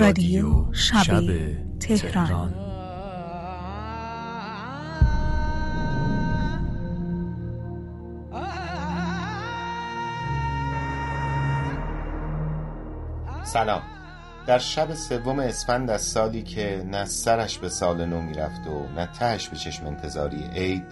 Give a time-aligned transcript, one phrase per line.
[0.00, 1.22] رادیو شب
[1.80, 2.54] تهران.
[13.44, 13.82] سلام.
[14.46, 19.06] در شب سوم اسفند از سالی که نه سرش به سال نو می‌رفت و نه
[19.06, 20.84] تهش به چشم انتظاری عید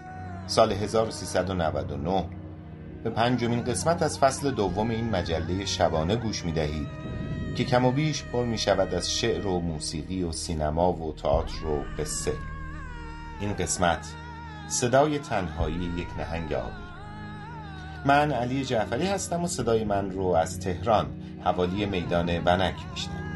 [0.46, 2.24] سال 1399
[3.04, 7.17] به پنجمین قسمت از فصل دوم این مجله شبانه گوش می دهید
[7.56, 11.66] که کم و بیش پر می شود از شعر و موسیقی و سینما و تئاتر
[11.66, 12.32] و قصه.
[13.40, 14.06] این قسمت
[14.68, 16.88] صدای تنهایی یک نهنگ آبی.
[18.04, 21.06] من علی جعفری هستم و صدای من رو از تهران
[21.44, 23.27] حوالی میدان بنک میشنم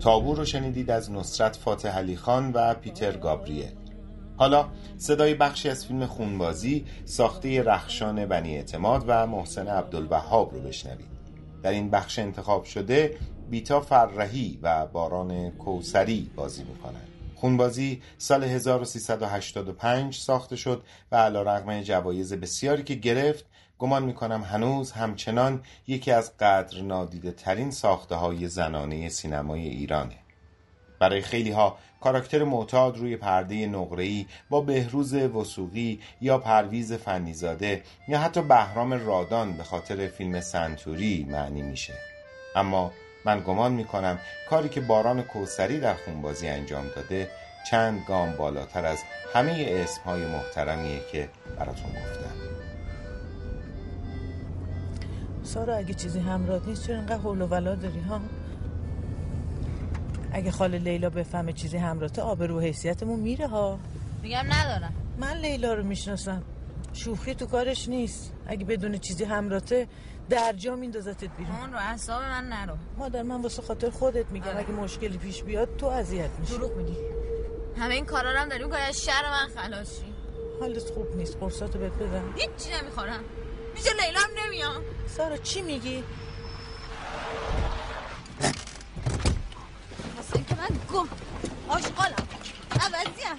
[0.00, 3.70] تابو رو شنیدید از نصرت فاتح علی خان و پیتر گابریل.
[4.36, 11.14] حالا صدای بخشی از فیلم خونبازی ساخته رخشان بنی اعتماد و محسن عبدالوهاب رو بشنوید.
[11.62, 13.16] در این بخش انتخاب شده
[13.54, 17.08] بیتا فرهی و باران کوسری بازی می‌کنند.
[17.34, 23.44] خونبازی سال 1385 ساخته شد و علا رقم جوایز بسیاری که گرفت
[23.78, 30.16] گمان می‌کنم هنوز همچنان یکی از قدر نادیده ترین ساخته های زنانه سینمای ایرانه.
[30.98, 38.18] برای خیلی ها کاراکتر معتاد روی پرده نقره‌ای با بهروز وسوقی یا پرویز فنیزاده یا
[38.18, 41.94] حتی بهرام رادان به خاطر فیلم سنتوری معنی میشه.
[42.56, 42.92] اما
[43.24, 44.18] من گمان می‌کنم
[44.50, 47.30] کاری که باران کوسری در خونبازی انجام داده
[47.70, 48.98] چند گام بالاتر از
[49.34, 51.28] همه اسمهای محترمیه که
[51.58, 52.34] براتون گفتم.
[55.42, 58.20] سارا اگه چیزی همراه نیست چرا اینقدر حول و ولا داری ها؟
[60.32, 63.78] اگه خاله لیلا بفهمه چیزی همراهته آب رو حیثیتمون میره ها؟
[64.22, 64.94] میگم ندارم.
[65.18, 66.42] من لیلا رو می‌شناسم.
[66.94, 68.32] شوخی تو کارش نیست.
[68.46, 69.88] اگه بدون چیزی همراته
[70.30, 71.56] در جا میندازتت بیرون.
[71.56, 72.76] اون رو اعصاب من نرو.
[72.98, 74.48] مادر من واسه خاطر خودت میگم.
[74.48, 74.58] آره.
[74.58, 76.56] اگه مشکلی پیش بیاد تو اذیت میشی.
[76.56, 76.96] دروغ میگی.
[77.78, 80.14] همه این کارا رو هم داری از شر من خلاص شی.
[80.60, 81.36] حالت خوب نیست.
[81.36, 82.34] قرصاتو بهت بدم.
[82.36, 83.24] هیچی نمی‌خورم.
[83.74, 84.82] لیلا هم نمیام.
[85.06, 86.04] سارا چی میگی؟
[90.18, 91.08] مثل اینکه من گم.
[91.68, 92.28] آشغالم.
[92.70, 93.38] عوضیم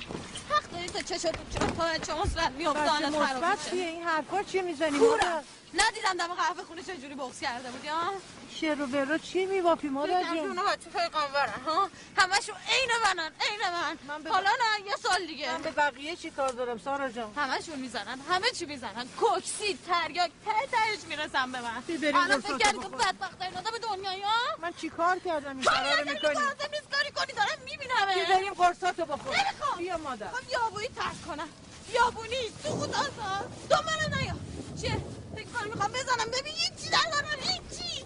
[0.76, 3.44] حق داری تا چشات چرا تا چه مصرف میافتانت خراب
[3.74, 5.44] میشه این حرفا چیه می‌زنی کورم.
[5.78, 8.14] ندیدم دم قهوه خونه چجوری بغض کرده بودی ها؟
[8.62, 12.90] شعر و ورا چی میبافی مادر فکرم که جون اونا بچه پیغمبرن ها؟ همشون عین
[13.06, 15.52] منن عین من, من به- حالا نه یه سال دیگه.
[15.52, 19.08] من به بقیه چی کار دارم سارا جان؟ همشون می‌زنن همه چی می‌زنن.
[19.20, 21.84] کوکسی تریاک ته تهش می‌رسن به من.
[22.16, 22.98] الان فکر کردی تو بخور.
[23.06, 26.90] بدبخت ترین آدم دنیایی ها؟ من چی کار کردم این کارا رو می‌کنی؟ لازم نیست
[26.92, 29.36] کاری کنی دارم می‌بینم بریم قرصاتو بخور.
[29.38, 29.78] نمی‌خوام.
[29.78, 30.28] بیا مادر.
[30.32, 31.48] خب یابونی ترک کنم.
[31.94, 34.34] یابونی تو خدا ساز دو منو نیا.
[34.82, 34.92] چیه
[35.36, 36.32] فکر می‌خوام بزنم.
[36.32, 38.06] ببین هیچی ندارم هیچی.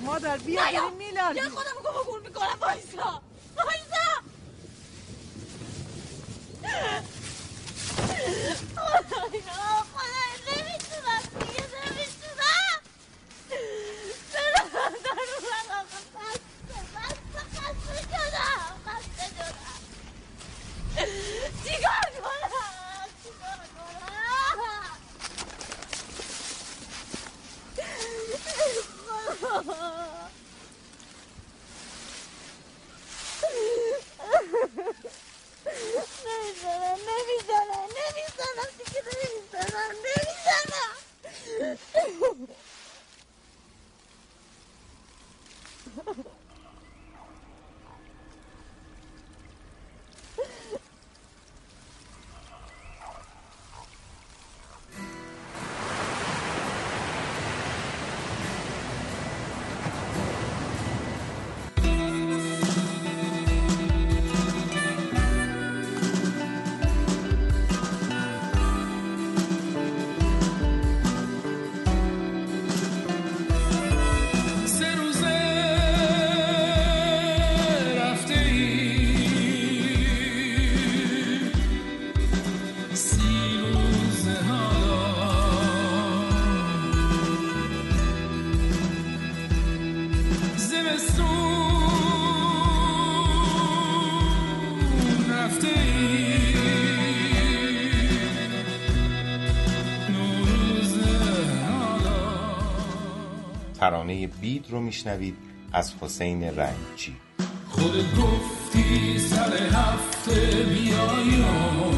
[0.00, 3.22] مادر بیا بریم میلاد یه خودم گم گور می‌کنم وایسا.
[3.56, 4.06] وایسا.
[8.76, 9.84] خدایا
[103.86, 105.36] ترانه بید رو میشنوید
[105.72, 107.16] از حسین رنگچی
[107.68, 111.95] خودت گفتی سر هفته بیایم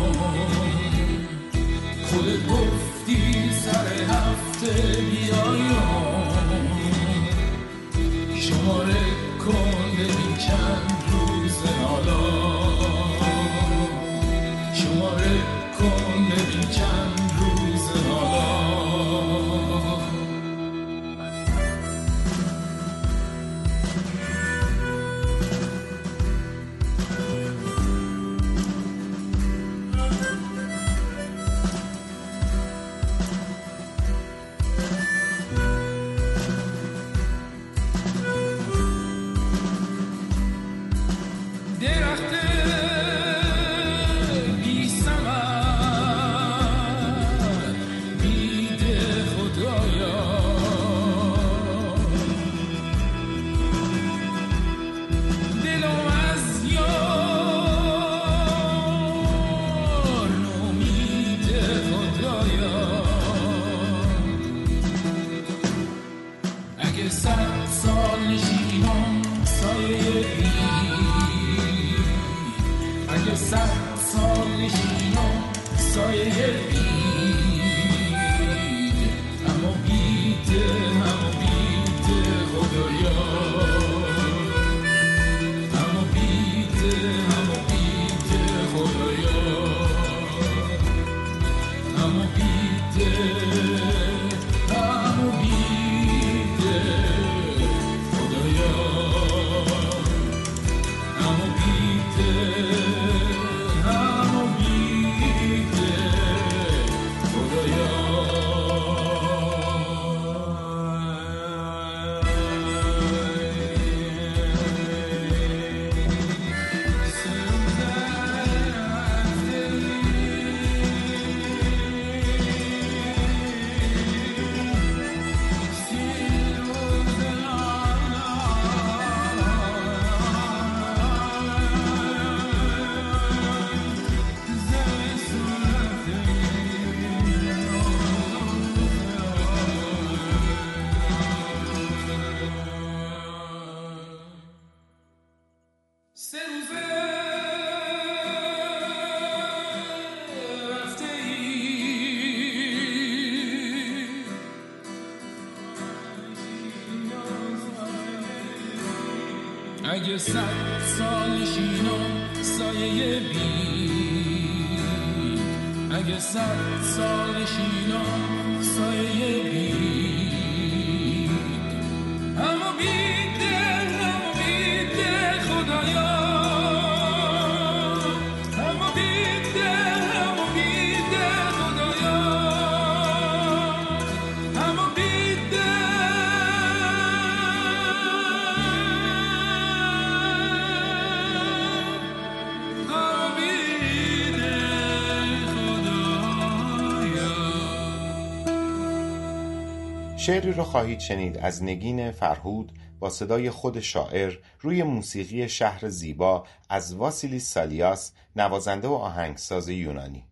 [200.29, 206.45] شعری رو خواهید شنید از نگین فرهود با صدای خود شاعر روی موسیقی شهر زیبا
[206.69, 210.25] از واسیلیس سالیاس نوازنده و آهنگساز یونانی.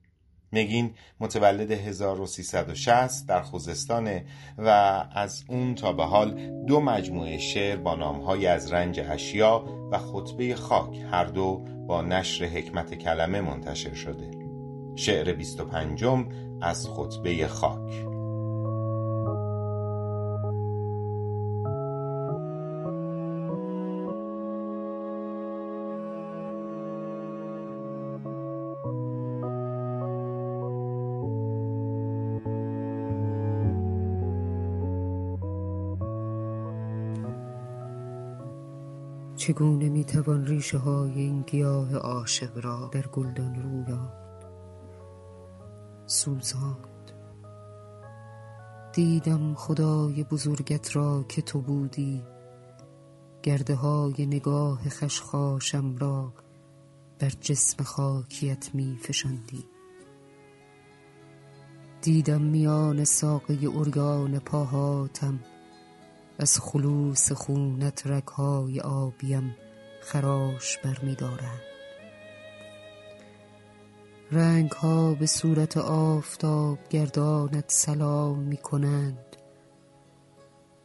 [0.53, 4.25] نگین متولد 1360 در خوزستانه
[4.59, 4.69] و
[5.15, 10.55] از اون تا به حال دو مجموعه شعر با نامهای از رنج اشیا و خطبه
[10.55, 14.31] خاک هر دو با نشر حکمت کلمه منتشر شده.
[14.97, 16.05] شعر 25
[16.63, 18.16] از خطبه خاک.
[39.47, 44.13] چگونه می‌توان ریشه های این گیاه عاشق را در گلدان رویان
[46.07, 47.13] سوزاند.
[48.93, 52.23] دیدم خدای بزرگت را که تو بودی.
[53.43, 56.33] گرده های نگاه خشخاشم را
[57.19, 59.65] بر جسم خاکیت می فشاندی
[62.03, 65.41] دیدم میان ساقه ارگان پاهاتم
[66.39, 69.57] از خلوص خونت رگهای آبیم
[70.03, 71.61] خراش برمی دارند.
[74.33, 79.37] رنگ ها به صورت آفتاب گردانت سلام می کنند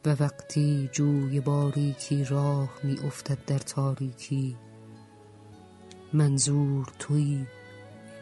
[0.06, 4.58] و وقتی جوی باریکی راه می افتد در تاریکی
[6.14, 7.48] منظور تویی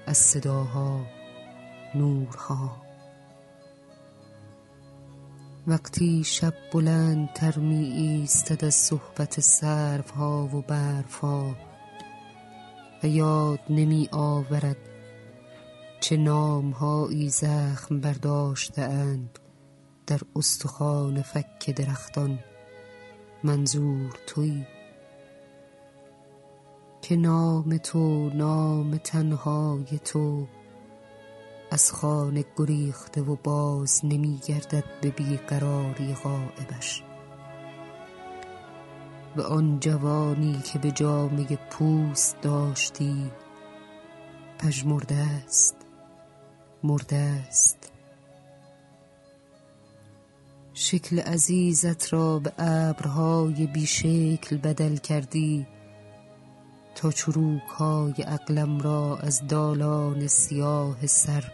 [0.06, 1.06] از صداها
[1.96, 2.89] نورها.
[5.68, 11.56] وقتی شب بلند تر می ایستد از صحبت سروها و برفها
[13.04, 14.78] و یاد نمی آورد
[16.00, 19.40] چه نامهایی زخم برداشته اند
[20.08, 22.40] در استخوان فک درختان
[23.44, 24.68] منظور تویی
[27.02, 30.48] که نام تو نام تنهای تو
[31.72, 37.04] از خانه گریخته و باز نمی گردد به بیقراری غائبش
[39.38, 43.32] و آن جوانی که به جامه پوست داشتی
[44.60, 45.76] پژمرده است
[46.84, 47.92] مرده است.
[50.74, 55.68] شکل عزیزت را به ابرهای بیشکل بدل کردی
[56.96, 61.52] تا چروک های عقلم را از دالان سیاه سر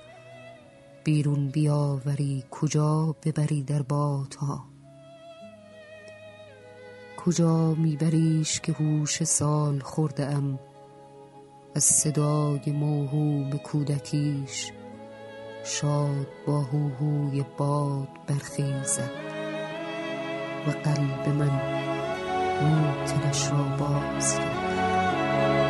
[1.05, 4.65] بیرون بیاوری کجا ببری در بادها
[7.17, 10.59] کجا میبریش که هوش سال خورده ام
[11.75, 14.71] از صدای موهوم کودکیش
[15.65, 19.11] شاد با هوهوی باد برخیزد
[20.67, 21.75] و قلب من
[22.61, 25.64] موتنش را باز کرد.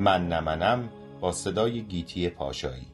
[0.00, 0.88] من نه منم
[1.20, 2.86] با صدای گیتی پاشایی.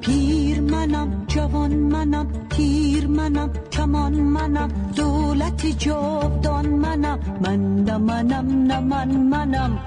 [0.00, 7.18] پیر منم جوان منم تیر منم کمان منم دولت جاودان منم.
[7.40, 9.78] مندم منم نه من منم.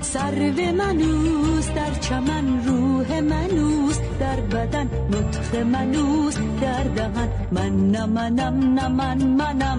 [0.00, 8.74] سرو منوس در چمن روح منوس در بدن نطخ منوس در دهن من نه منم
[8.74, 9.78] نه من منم.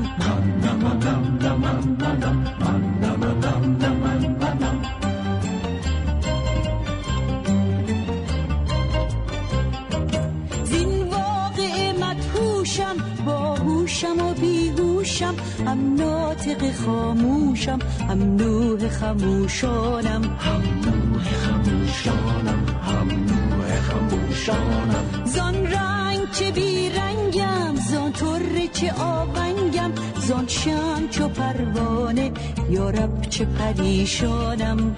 [3.80, 3.99] زین
[16.50, 20.22] ناطق خاموشم هم نوح خموشانم.
[25.26, 29.92] زان رنگ چه بی رنگم زان طره چه آونگم
[30.28, 32.32] زان شم چو پروانه
[32.70, 34.96] یارب چه پریشانم.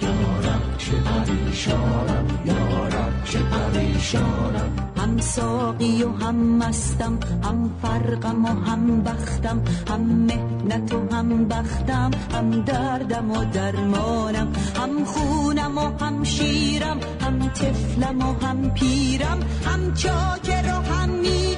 [5.12, 9.62] هم ساقی و هم مستم هم فرقم و هم بختم.
[9.90, 14.54] هم مهنت و هم بختم هم دردم و درمانم.
[14.76, 19.40] هم خونم و هم شیرم هم طفلم و هم پیرم.
[19.66, 21.52] هم چاکر و هم میرم.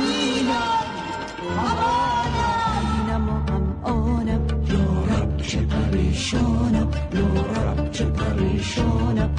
[0.00, 0.79] اینم
[6.32, 9.34] یارب چه پریشانم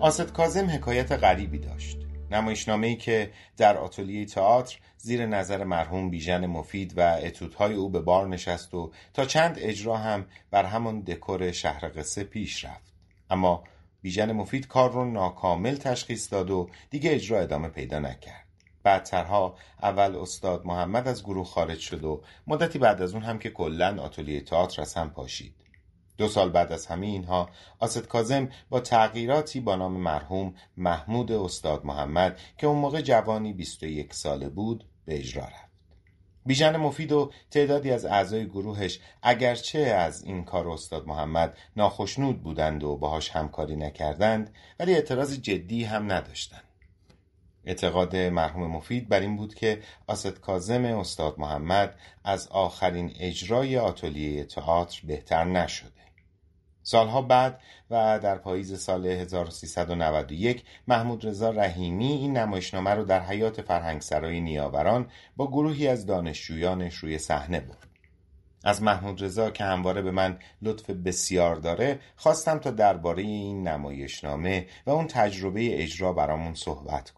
[0.00, 1.98] آسد کازم حکایت غریبی داشت.
[2.30, 8.00] نمایشنامه ای که در آتلیه تئاتر زیر نظر مرحوم بیژن مفید و اتودهای او به
[8.00, 12.92] بار نشست و تا چند اجرا هم بر همان دکور شهر قصه پیش رفت.
[13.30, 13.64] اما
[14.06, 18.46] بیژن مفید کار رو ناکامل تشخیص داد و دیگه اجرا ادامه پیدا نکرد
[18.82, 23.50] بعدترها اول استاد محمد از گروه خارج شد و مدتی بعد از اون هم که
[23.50, 25.54] کلا آتلیه تئاتر از هم پاشید
[26.18, 31.84] دو سال بعد از همه اینها آسد کازم با تغییراتی با نام مرحوم محمود استاد
[31.84, 35.65] محمد که اون موقع جوانی 21 ساله بود به اجرا رفت.
[36.46, 42.84] بیژن مفید و تعدادی از اعضای گروهش اگرچه از این کار استاد محمد ناخشنود بودند
[42.84, 46.62] و باهاش همکاری نکردند ولی اعتراض جدی هم نداشتند.
[47.64, 54.44] اعتقاد مرحوم مفید بر این بود که آسد کازم استاد محمد از آخرین اجرای آتلیه
[54.44, 56.05] تئاتر بهتر نشده.
[56.88, 63.62] سالها بعد و در پاییز سال 1391 محمود رضا رحیمی این نمایشنامه رو در حیات
[63.62, 67.86] فرهنگسرای نیاوران با گروهی از دانشجویانش روی صحنه برد.
[68.64, 74.66] از محمود رضا که همواره به من لطف بسیار داره خواستم تا درباره این نمایشنامه
[74.86, 77.12] و اون تجربه اجرا برامون صحبت.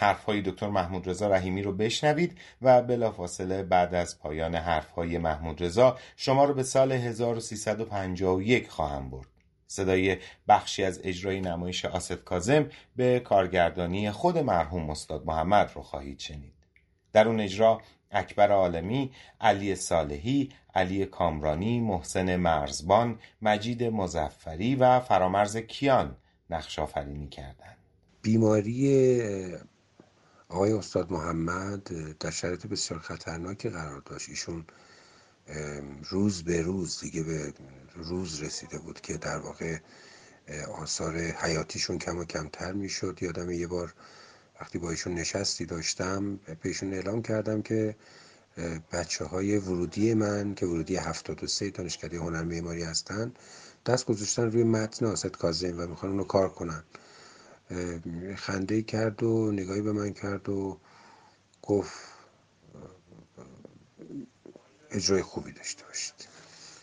[0.00, 5.98] حرفهای دکتر محمود رضا رحیمی رو بشنوید و بلافاصله بعد از پایان حرفهای محمود رضا
[6.16, 9.26] شما رو به سال 1351 خواهم برد.
[9.66, 10.16] صدای
[10.48, 16.54] بخشی از اجرای نمایش آسد کازم به کارگردانی خود مرحوم استاد محمد رو خواهید شنید.
[17.12, 17.80] در اون اجرا
[18.10, 26.16] اکبر عالمی، علی صالحی، علی کامرانی، محسن مرزبان، مجید مزفری و فرامرز کیان
[26.50, 27.76] نقش آفرینی کردند.
[28.22, 29.58] بیماری
[30.48, 31.82] آقای استاد محمد
[32.18, 34.28] در شرایط بسیار خطرناکی قرار داشت.
[34.28, 34.64] ایشون
[36.08, 37.52] روز به روز دیگه به
[37.94, 39.78] روز رسیده بود که در واقع
[40.74, 43.18] آثار حیاتیشون کم و کمتر می‌شد.
[43.20, 43.94] یادم یه بار
[44.60, 47.96] وقتی با ایشون نشستی داشتم بهشون اعلام کردم که
[48.92, 53.32] بچه های ورودی من که ورودی 73 دانشکده هنر معماری هستن
[53.86, 56.82] دست گذاشتن روی متن آسد کازم و می‌خوان اونو کار کنن.
[58.36, 60.78] خنده کرد و نگاهی به من کرد و
[61.62, 61.92] گفت
[64.90, 66.14] اجرای خوبی داشته باشید.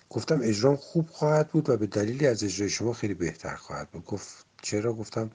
[0.10, 4.06] گفتم اجرام خوب خواهد بود و به دلیلی از اجرای شما خیلی بهتر خواهد بود.
[4.06, 5.32] گفت چرا؟ گفتم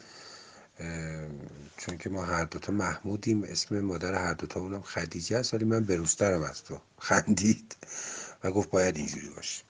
[1.76, 5.84] چون که ما هر دوتا محمودیم اسم مادر هر دوتا اونم خدیجه است ولی من
[5.84, 7.76] بروزترم از تو خندید
[8.44, 9.64] و گفت باید اینجوری باشه.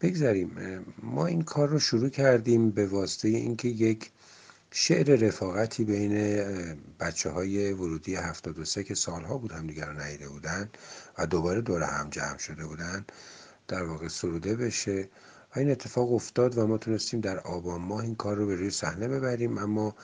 [0.00, 4.10] بگذاریم ما این کار رو شروع کردیم به واسطه اینکه یک
[4.78, 6.14] شعر رفاقتی بین
[7.00, 10.70] بچه های ورودی 73 که سالها بود هم دیگر نهیده بودن
[11.18, 13.04] و دوباره دور هم جمع شده بودن
[13.68, 15.08] در واقع سروده بشه.
[15.56, 19.08] این اتفاق افتاد و ما تونستیم در آبان ماه این کار رو به روی صحنه
[19.08, 19.58] ببریم.
[19.58, 19.96] اما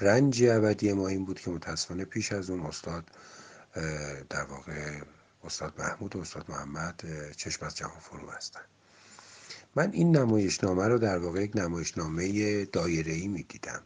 [0.00, 3.04] رنج ابدی ما این بود که متاسفانه پیش از اون استاد
[4.30, 5.00] در واقع
[5.44, 7.04] استاد محمود و استاد محمد
[7.36, 8.60] چشم از جهان فرو هستن
[9.76, 13.82] من این نمایشنامه رو در واقع یک نمایشنامه دایره ای می دیدم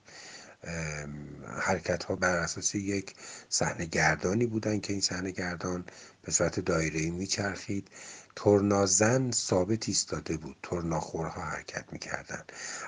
[1.61, 3.15] حرکت ها بر اساس یک
[3.49, 5.85] صحنه گردانی بودن که این صحنه گردان
[6.23, 7.89] به صورت دایره ای میچرخید
[8.37, 10.57] ترنازن ثابت ایستاده بود.
[10.63, 12.43] ترناخورها حرکت می‌کردن.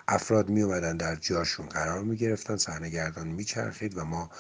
[0.08, 4.30] افراد می اومدن در جاشون قرار می گرفتن صحنه گردان میچرخید و ما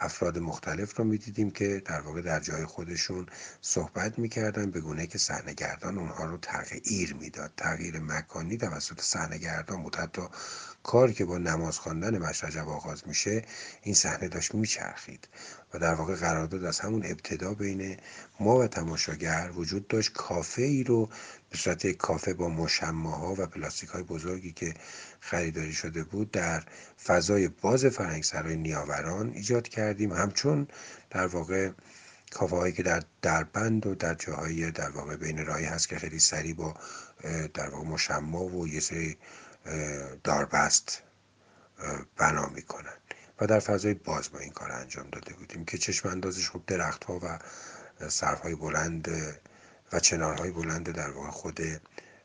[0.00, 3.26] افراد مختلف رو می‌دیدیم که در واقع در جای خودشون
[3.60, 7.52] صحبت می‌کردن به گونه که صحنه گردان اونها رو تغییر می‌داد.
[7.56, 9.96] تغییر مکانی توسط صحنه گردان بود.
[9.96, 10.22] حتی
[10.82, 13.44] کاری که با نماز خواندن مشرجب آغاز میشه
[13.82, 15.28] این صحنه داشت میچرخید
[15.74, 17.96] و در واقع قرارداد از همون ابتدا بین
[18.40, 20.12] ما و تماشاگر وجود داشت.
[20.12, 21.08] کافه ای رو
[21.56, 24.74] به صورت کافه با مشماها و پلاستیک های بزرگی که
[25.20, 26.62] خریداری شده بود در
[27.04, 30.12] فضای باز فرهنگسرای نیاوران ایجاد کردیم.
[30.12, 30.68] همچون
[31.10, 31.70] در واقع
[32.30, 36.18] کافه هایی که در دربند و در جاهای در واقع بین راهی هست که خیلی
[36.18, 36.74] سریع با
[37.54, 39.16] در واقع مشما و یه سری
[40.24, 41.02] داربست
[42.16, 42.96] بنا می‌کنن
[43.40, 47.04] و در فضای باز ما این کار انجام داده بودیم که چشم اندازش خب درخت
[47.04, 47.38] ها و
[48.42, 49.08] های بلند
[49.92, 51.60] و چنارهای بلند در واقع خود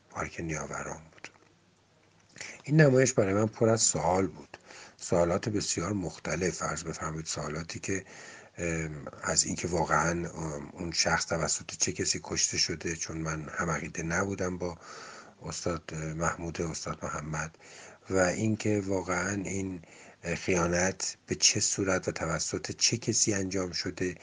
[0.10, 1.32] پارک نیاوران بود.
[2.64, 4.58] این نمایش برای من پر از سوال بود.
[4.98, 6.56] سوالات بسیار مختلف.
[6.56, 8.06] فرض بفرمایید سوالاتی که
[9.24, 10.30] از اینکه واقعا
[10.72, 14.78] اون شخص توسط چه کسی کشته شده چون من هم عقیده نبودم با
[15.42, 17.58] استاد محمود استاد محمد
[18.10, 19.82] و اینکه واقعا این
[20.36, 24.16] خیانت به چه صورت و توسط چه کسی انجام شده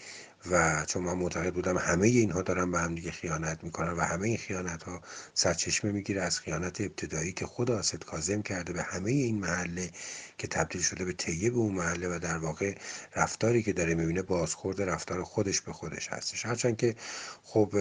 [0.51, 4.29] و چون من معتقد بودم همه اینها دارن به هم دیگه خیانت می‌کنن و همه
[4.29, 5.01] این خیانت ها
[5.35, 9.91] سرچشمه می‌گیره از خیانت ابتدایی که خود آسد کازم کرده به همه این محله
[10.39, 12.75] که تبدیل شده به طیب اون محله و در واقع
[13.17, 16.47] رفتاری که داره می‌بینه بازخورد رفتار خودش به خودش هستش.
[16.47, 16.95] هرچند که
[17.43, 17.73] خب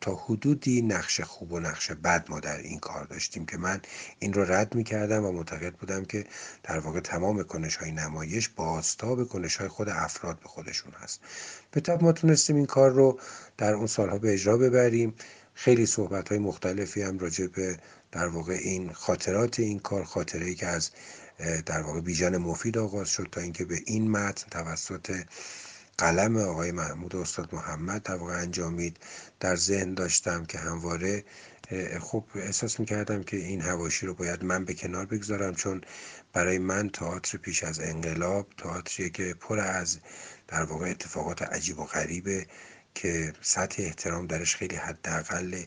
[0.00, 3.80] تا حدودی نقش خوب و نقش بد ما در این کار داشتیم که من
[4.18, 6.24] این رو رد می‌کردم و معتقد بودم که
[6.62, 11.20] در واقع تمام کنش های نمایش به کنش های خود افراد به خودشون هست.
[11.70, 13.20] به طب ما تونستیم این کار رو
[13.58, 15.14] در اون سالها به اجرا ببریم.
[15.54, 17.78] خیلی صحبت های مختلفی هم راجع به
[18.12, 20.90] در واقع این خاطرات این کار خاطره ای که از
[21.66, 25.24] در واقع بیژن مفید آغاز شد تا اینکه به این متن توسط
[25.98, 28.96] قلم آقای محمود و استاد محمد در واقع انجامید
[29.40, 31.24] در ذهن داشتم که همواره
[32.00, 35.80] خب احساس می‌کردم که این هواشی رو باید من به کنار بگذارم چون
[36.32, 39.98] برای من تئاتر پیش از انقلاب تئاتری که پر از
[40.48, 42.46] در واقع اتفاقات عجیب و غریبه
[42.94, 45.66] که سطح احترام درش خیلی حداقله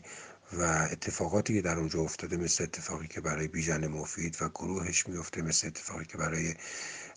[0.52, 5.42] و اتفاقاتی که در اونجا افتاده مثل اتفاقی که برای بیژن مفید و گروهش میفته
[5.42, 6.54] مثل اتفاقی که برای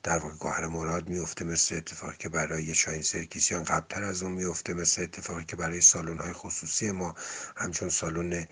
[0.04, 4.74] در واقع گوهر مراد میفته مثل اتفاقی که برای شاین سرکیسیان قبلتر از اون میفته
[4.74, 7.16] مثل اتفاقی که برای سالن های خصوصی ما
[7.56, 8.48] همچون سالن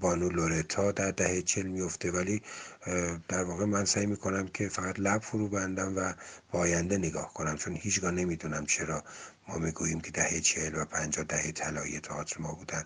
[0.00, 2.42] بانو لورتا در دهه چل میفته ولی
[3.28, 6.12] در واقع من سعی می‌کنم که فقط لب فرو بندم و
[6.52, 9.04] با آینده نگاه کنم چون هیچگاه نمی‌دونم چرا
[9.48, 12.84] ما می‌گوییم که دهه چهل و پنجاه دهه طلایی تئاتر ما بودن.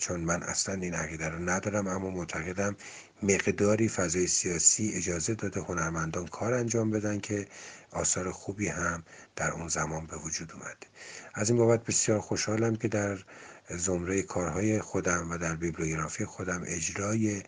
[0.00, 2.76] چون من اصلا این عقیده رو ندارم اما معتقدم
[3.22, 7.46] مقداری فضای سیاسی اجازه داده هنرمندان کار انجام بدن که
[7.92, 9.02] آثار خوبی هم
[9.36, 10.86] در اون زمان به وجود اومده.
[11.34, 13.18] از این بابت بسیار خوشحالم که در
[13.70, 17.42] زمره کارهای خودم و در بیبلیوگرافی خودم اجرای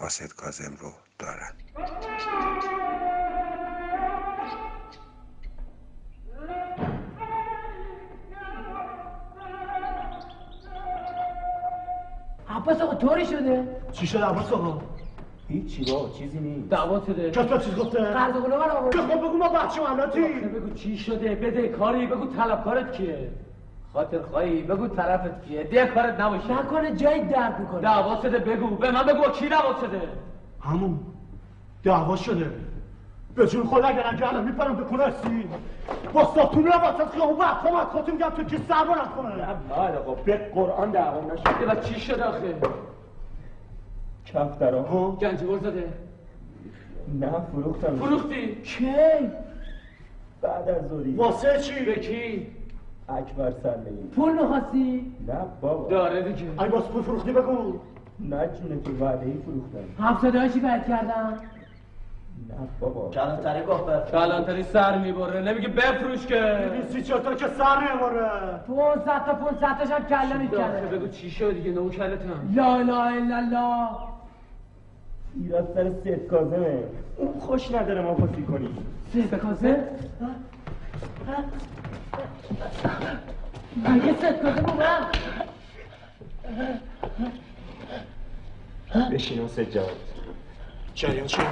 [0.00, 1.54] آسد کازم رو دارم.
[13.02, 14.78] طوری شده؟ چی شده عباس آقا؟
[15.48, 16.68] هیچی با چیزی نیست.
[16.70, 17.30] دعوا شده.
[17.30, 21.34] کس با چیز گفته؟ قرض رو آورد خب بگو ما بچه ملاتی بگو چی شده؟
[21.34, 23.30] بده کاری بگو طلبکارت کیه؟
[23.92, 26.52] خاطر خواهی بگو طرفت کیه؟ ده کارت نباشه.
[26.52, 27.80] نکنه جای درد می‌کنه.
[27.80, 28.76] دعوا شده بگو.
[28.76, 30.00] به من بگو کی دعوا شده؟
[30.60, 31.00] همون.
[31.84, 32.50] دعوا شده.
[33.34, 35.48] به جون خود اگر اگه الان میپرم به کنه هستی؟
[36.12, 39.46] با ساتون رو واسه خیابون وقت هم از خودتون میگم تو که سرما نکنه نه
[39.70, 41.72] بعد آقا به قرآن دعوا نشده.
[41.72, 42.54] و چی شده آخه؟
[44.26, 45.88] کف در آقا گنجی زده.
[47.20, 47.96] نه فروختم.
[47.96, 48.86] فروختی؟ کی؟
[50.42, 51.14] بعد از زوری.
[51.14, 52.46] واسه چی؟ به کی؟
[53.08, 55.88] اکبر سلمی پول می‌خواستی نه بابا.
[55.90, 56.62] داره دیگه.
[56.62, 57.78] ای باز پول فروختی بگو.
[58.20, 60.04] نه جونه تو وعده ای فروختم.
[60.04, 61.38] هفتاده چی باید کردم؟
[62.48, 63.10] نه بابا.
[63.10, 65.40] کلانتری گفت کلانتری سر می‌بره.
[65.40, 66.34] نمیگه بفروش که.
[66.34, 68.30] ببین سی چهار که سر می‌بره.
[68.68, 72.92] 500 تا 500 تاش هم کله می‌کنه بگو چی شد دیگه؟ نو کلتم لا اله
[72.94, 73.88] الا الله.
[75.40, 76.84] ایراد سر سید کازمه
[77.16, 78.68] اون خوش نداره ما پاسی کنی
[79.12, 79.76] سید کازم
[83.76, 85.08] مگه ست کازه بومم
[89.12, 89.84] بشین حسین جان
[90.94, 91.42] جریان چه؟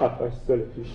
[0.00, 0.88] هفتش سال پیش.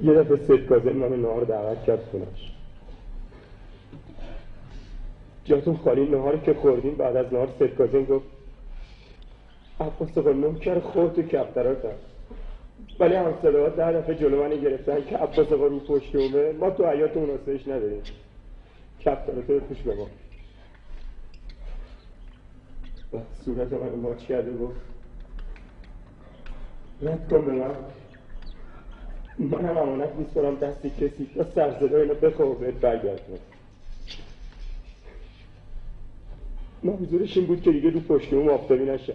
[0.00, 2.53] یه دفعه سید کازم من نهار دعوت کرد خونش.
[5.44, 8.26] جاتون خالی نهار که خوردیم بعد از نهار کازم گفت
[9.80, 11.94] عباس آقا نوکر خود تو کفتراتم
[13.00, 16.52] ولی هم صداوات ده دفعه جلو من گرفتن که عباس آقا رو پشت اومه.
[16.52, 18.02] ما تو حیاتمون آسایش نداریم.
[19.00, 20.06] کفترات رو پوش به ما.
[23.44, 24.76] صورت من ماچ کرده گفت
[27.02, 27.74] رد کن به من.
[29.38, 33.38] منم امانت میسپرم دستی کسی تا سرزده اینو بخواه بهت برگردم
[36.84, 39.14] منظورش این بود که دیگه رو پشت اون آفتابی نشه.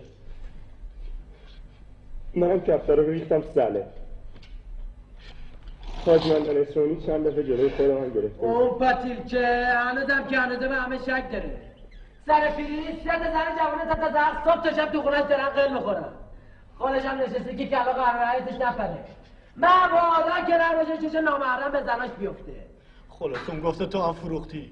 [2.35, 3.85] منم کفتر رو ریختم سله
[6.05, 10.67] حاج مندن اسرانی چند دفعه جلوی خودم هم گرفته اون پتیل که هنوزم که هنوزه
[10.67, 11.61] به همه شک داره.
[12.25, 15.73] سر پیری سه تا زن جوانه تا تا صبح تا شب تو خونش دارن قل
[15.73, 16.13] می‌خورن.
[16.75, 19.05] خالش هم نشسته که کلا قرارایتش نپره.
[19.57, 22.53] مبادا که نباشه چشه نامحرم به زناش بیفته.
[23.09, 24.71] خلاصون گفته تو هم فروختی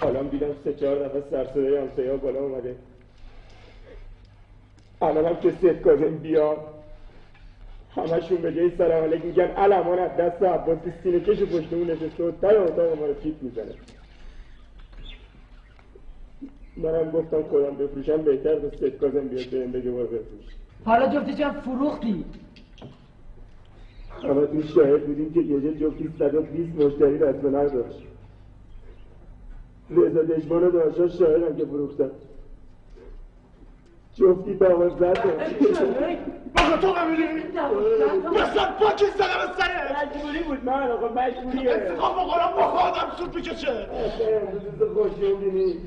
[0.00, 2.76] حالا دیدم سه چهار دفعه سرسده همسایه ها بالا اومده.
[5.02, 6.58] الان هم که سید کازم بیاد.
[7.96, 12.24] همشون به جای سلام علیک میگن علمان از دست عباسی سینه کش پشت اون نشسته
[12.24, 13.74] و تای اتاق ما رو چیپ می‌زنه.
[16.76, 20.44] منم گفتم خودم بفروشم بهتر به سید کازم بیاد بهم بگه برو بفروش.
[20.84, 22.24] حالا جفتی چند فروختی؟
[24.22, 28.09] همه توی شاهد بودیم که یه جفتی 120 مشتری رسم نداشت
[29.90, 32.10] رضا دشمان و داشتا شاهدم که فروختم
[34.14, 35.28] جفتی دوازده تا.
[36.56, 37.22] بابا تو قبیلی
[38.34, 41.72] بسن پاکی زدم سره مجبوری بود من آقا مجبوریه.
[41.72, 43.86] انتقام بخورم با خودم سود بکشه
[44.94, 45.80] خوشی نیست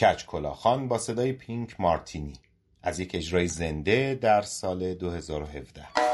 [0.00, 2.32] کچ کلاخان با صدای پینک مارتینی
[2.82, 6.07] از یک اجرای زنده در سال 2017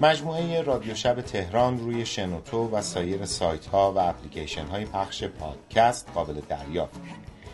[0.00, 6.10] مجموعه رادیو شب تهران روی شنوتو و سایر سایت ها و اپلیکیشن های پخش پادکست
[6.14, 7.00] قابل دریافت.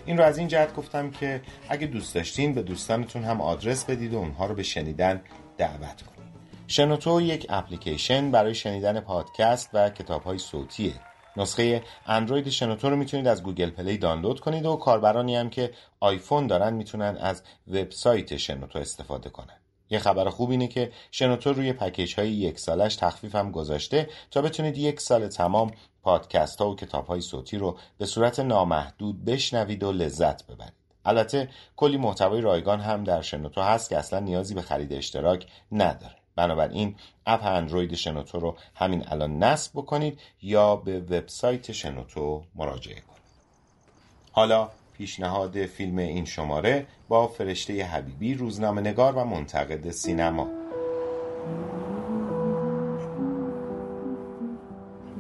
[0.06, 4.14] این رو از این جهت گفتم که اگه دوست داشتین به دوستانتون هم آدرس بدید
[4.14, 5.22] و اونها رو به شنیدن
[5.58, 6.34] دعوت کنید.
[6.66, 10.94] شنوتو یک اپلیکیشن برای شنیدن پادکست و کتاب های صوتیه.
[11.36, 16.46] نسخه اندروید شنوتو رو می‌تونید از گوگل پلی دانلود کنید و کاربرانی هم که آیفون
[16.46, 19.63] دارن می‌تونن از وبسایت شنوتو استفاده کنن.
[19.94, 24.42] یه خبر خوب اینه که شنوتو روی پکیج های یک سالش تخفیف هم گذاشته تا
[24.42, 25.70] بتونید یک سال تمام
[26.02, 30.72] پادکست ها و کتاب های صوتی رو به صورت نامحدود بشنوید و لذت ببرید.
[31.04, 36.16] البته کلی محتوای رایگان هم در شنوتو هست که اصلا نیازی به خرید اشتراک نداره.
[36.36, 43.22] بنابراین اپ اندروید شنوتو رو همین الان نصب بکنید یا به وبسایت شنوتو مراجعه کنید.
[44.32, 50.48] حالا پیشنهاد فیلم این شماره با فرشته حبیبی روزنامه نگار و منتقد سینما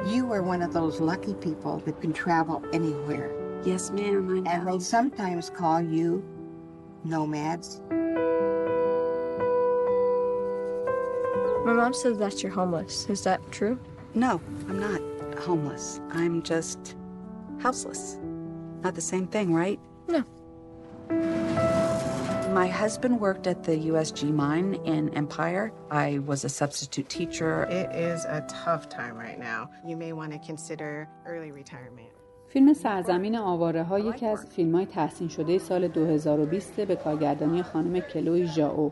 [0.06, 3.30] You are one of those lucky people that can travel anywhere.
[3.64, 4.50] Yes, ma'am, I know.
[4.50, 6.22] And they sometimes call you
[7.04, 7.80] nomads.
[11.64, 13.08] My mom says that you're homeless.
[13.08, 13.78] Is that true?
[14.14, 15.00] No, I'm not
[15.38, 16.00] homeless.
[16.10, 16.94] I'm just
[17.58, 18.18] houseless.
[18.83, 19.79] Not the same thing, right?
[20.07, 20.23] No.
[22.53, 25.71] My husband worked at the USG mine in Empire.
[25.91, 27.63] I was a substitute teacher.
[27.65, 29.69] It is a tough time right now.
[29.85, 32.09] You may want to consider early retirement.
[32.49, 37.99] فیلم سرزمین آواره ها یکی از فیلم های تحسین شده سال 2020 به کارگردانی خانم
[37.99, 38.89] کلوی ژائو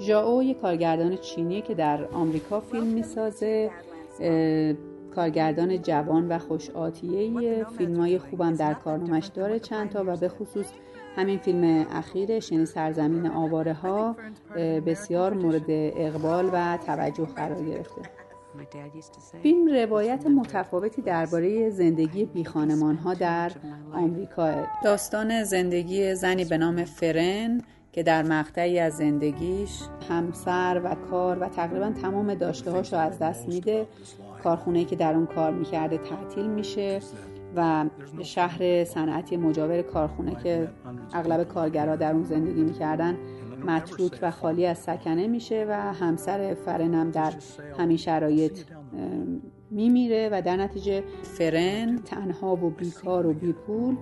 [0.00, 3.70] ژائو یک کارگردان چینی که در آمریکا فیلم میسازه
[5.15, 10.29] کارگردان جوان و خوش آتیه فیلم های خوبم در کارنامش داره چند تا و به
[10.29, 10.65] خصوص
[11.15, 14.15] همین فیلم اخیرش یعنی سرزمین آواره ها
[14.85, 18.01] بسیار مورد اقبال و توجه قرار گرفته.
[19.41, 23.51] فیلم روایت متفاوتی درباره زندگی بی خانمان ها در
[23.93, 24.53] آمریکا.
[24.83, 31.49] داستان زندگی زنی به نام فرن که در مقطعی از زندگیش همسر و کار و
[31.49, 33.87] تقریبا تمام داشته هاش رو از دست میده
[34.45, 36.99] کارخونه که در اون کار می‌کرده تعطیل میشه
[37.55, 37.85] و
[38.23, 40.67] شهر صنعتی مجاور کارخونه که
[41.13, 43.17] اغلب کارگرها در اون زندگی می‌کردن
[43.67, 47.33] متروک و خالی از سکنه میشه و همسر فرنم در
[47.77, 48.59] همین شرایط
[49.71, 53.95] میمیره و در نتیجه فرن تنها و بیکار و بیپول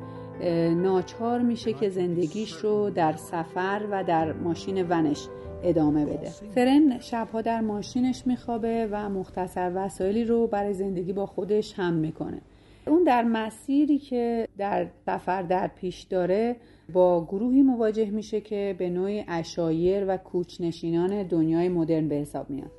[0.76, 5.28] ناچار میشه که زندگیش رو در سفر و در ماشین ونش
[5.64, 6.30] ادامه بده.
[6.56, 12.42] فرن شبها در ماشینش میخوابه و مختصر وسایلی رو برای زندگی با خودش هم می‌کنه.
[12.88, 16.56] اون در مسیری که در سفر در پیش داره
[16.94, 22.72] با گروهی مواجه میشه که به نوعی اشایر و کوچنشینان دنیای مدرن به حساب میان.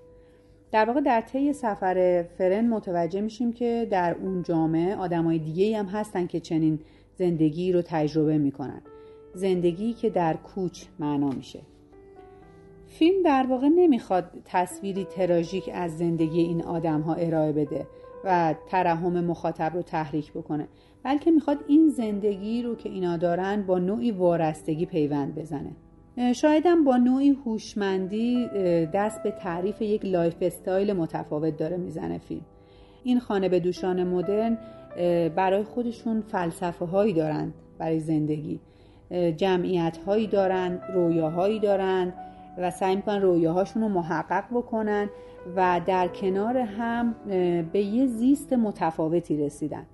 [0.72, 5.86] در واقع در طی سفر فرن متوجه میشیم که در اون جامعه آدمای دیگه هم
[5.86, 6.78] هستن که چنین
[7.18, 8.82] زندگی رو تجربه می‌کنن.
[9.34, 11.60] زندگی که در کوچ معنا میشه.
[12.98, 17.86] فیلم در واقع نمی‌خواد تصویری تراژیک از زندگی این آدم ها ارائه بده
[18.24, 20.68] و ترحم مخاطب رو تحریک بکنه
[21.02, 25.70] بلکه می‌خواد این زندگی رو که اینا دارن با نوعی وارستگی پیوند بزنه.
[26.32, 28.48] شایدم با نوعی هوشمندی
[28.94, 32.44] دست به تعریف یک lifestyle متفاوت داره می‌زنه فیلم.
[33.04, 34.58] این خانه به دوشان مدرن
[35.36, 38.60] برای خودشون فلسفه هایی دارند برای زندگی.
[39.36, 42.14] جمعیت هایی دارند رویاهایی دارند
[42.58, 45.08] و سعی می‌کنن رویاهاشون رو محقق بکنن
[45.56, 47.14] و در کنار هم
[47.72, 49.86] به یه زیست متفاوتی رسیدن.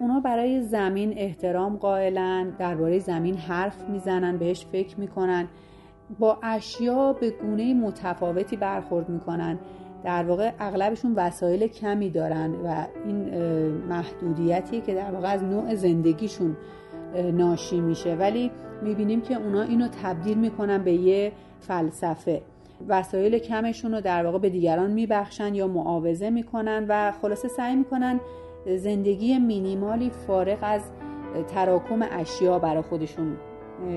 [0.00, 5.48] اونا برای زمین احترام قائلن درباره زمین حرف می‌زنن بهش فکر می‌کنن.
[6.18, 9.58] با اشیا به گونه متفاوتی برخورد می‌کنن.
[10.04, 13.28] در واقع اغلبشون وسایل کمی دارن و این
[13.88, 16.56] محدودیتی که در واقع از نوع زندگیشون
[17.32, 18.14] ناشی میشه.
[18.14, 18.50] ولی
[18.82, 21.32] می‌بینیم که اونا اینو تبدیل می‌کنن به یه
[21.62, 22.42] فلسفه.
[22.88, 28.20] وسایل کمشون رو در واقع به دیگران میبخشن یا معاوضه می‌کنن و خلاصه سعی می‌کنن
[28.76, 30.82] زندگی مینیمالی فارغ از
[31.48, 33.36] تراکم اشیا برای خودشون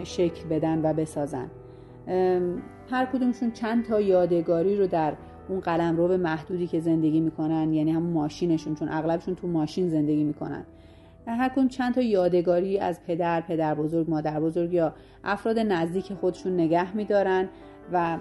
[0.03, 1.49] شکل بدن و بسازن.
[2.89, 5.13] هر کدومشون چند تا یادگاری رو در
[5.49, 9.89] اون قلم رو به محدودی که زندگی می‌کنن یعنی همون ماشینشون چون اغلبشون تو ماشین
[9.89, 10.65] زندگی می‌کنن.
[11.31, 16.53] هر کدوم چند تا یادگاری از پدر، پدر بزرگ، مادر بزرگ یا افراد نزدیک خودشون
[16.53, 17.49] نگه میدارن
[17.91, 18.17] و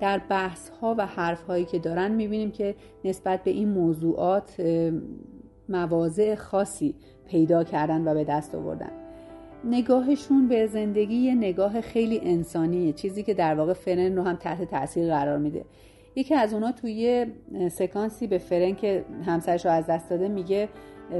[0.00, 2.74] در بحث ها و حرف هایی که دارن می‌بینیم که
[3.04, 4.62] نسبت به این موضوعات
[5.68, 6.94] مواضع خاصی
[7.28, 8.90] پیدا کردن و به دست آوردن.
[9.64, 14.70] نگاهشون به زندگی یه نگاه خیلی انسانیه چیزی که در واقع فرن رو هم تحت
[14.70, 15.64] تاثیر قرار میده.
[16.16, 17.26] یکی از اونا توی
[17.70, 20.68] سکانسی به فرنک همسرش رو از دست داده میگه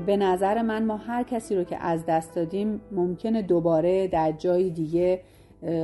[0.07, 4.71] به نظر من ما هر کسی رو که از دست دادیم ممکنه دوباره در جای
[4.71, 5.21] دیگه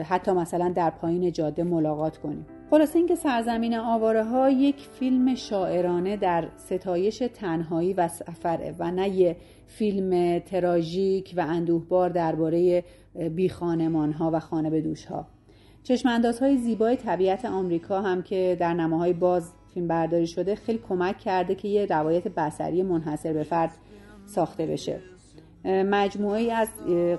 [0.04, 2.46] حتی مثلا در پایین جاده ملاقات کنیم.
[2.70, 9.08] خلاصه اینکه سرزمین آواره ها یک فیلم شاعرانه در ستایش تنهایی و سفره و نه
[9.08, 9.36] یه
[9.66, 12.84] فیلم تراژیک و اندوهبار درباره
[13.34, 15.26] بی خانمان ها و خانه به دوش ها
[16.40, 21.54] های زیبای طبیعت آمریکا هم که در نماهای باز فیلم برداری شده خیلی کمک کرده
[21.54, 23.70] که یه روایت بسری منحصر به فرد
[24.34, 25.00] ساخته بشه.
[25.64, 26.68] مجموعه از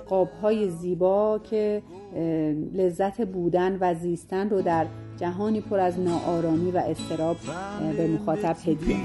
[0.08, 1.82] قاب های زیبا که
[2.74, 4.86] لذت بودن و زیستن رو در
[5.16, 7.36] جهانی پر از ناآرامی و استراب
[7.96, 8.96] به مخاطب هدیه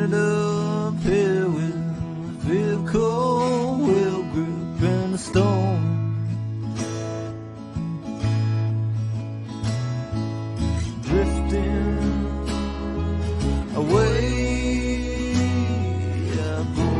[0.00, 5.82] ended up here with feel cold will grip in the storm.
[11.02, 11.98] Drifting
[13.76, 14.16] away.
[16.42, 16.90] I go.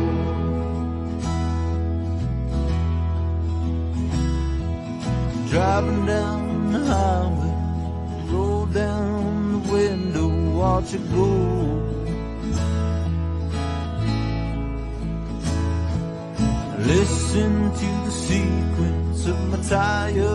[5.49, 7.55] Driving down the highway,
[8.31, 10.27] roll down the window,
[10.57, 11.84] watch it go.
[17.75, 20.34] To the sequence of my tires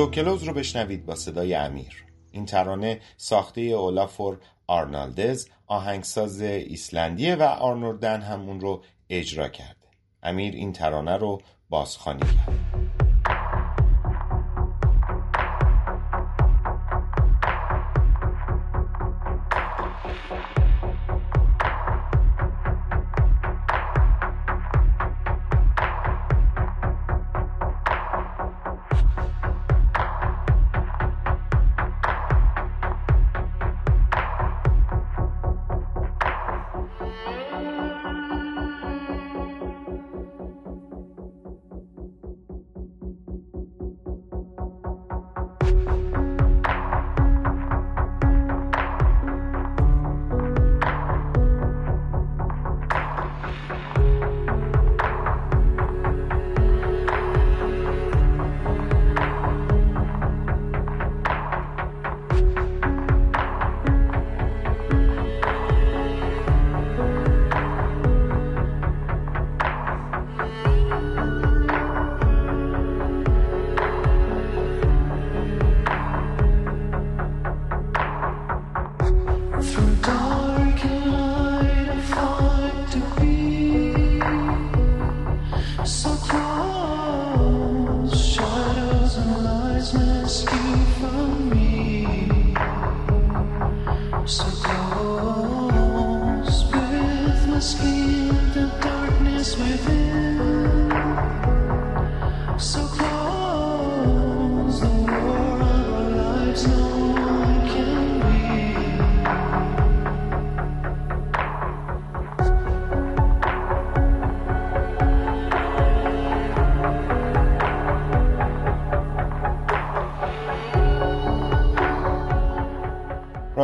[0.00, 2.04] سوکلوز رو بشنوید با صدای امیر.
[2.32, 9.86] این ترانه ساخته اولافور آرنالدز آهنگساز ایسلندیه و آرنوردن همون رو اجرا کرده.
[10.22, 11.40] امیر این ترانه رو
[11.70, 12.99] بازخوانی کرد.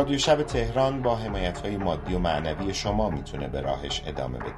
[0.07, 4.51] رادیو شب تهران با حمایت های مادی و معنوی شما می‌تونه به راهش ادامه بده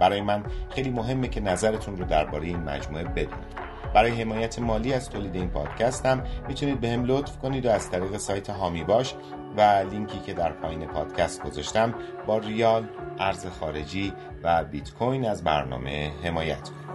[0.00, 3.52] برای من خیلی مهمه که نظرتون رو درباره این مجموعه بدونید
[3.94, 7.90] برای حمایت مالی از تولید این پادکست هم می‌تونید به هم لطف کنید و از
[7.90, 9.14] طریق سایت هامی باش
[9.56, 11.94] و لینکی که در پایین پادکست گذاشتم
[12.26, 12.88] با ریال،
[13.18, 16.86] ارز خارجی و بیت کوین از برنامه حمایت کنید.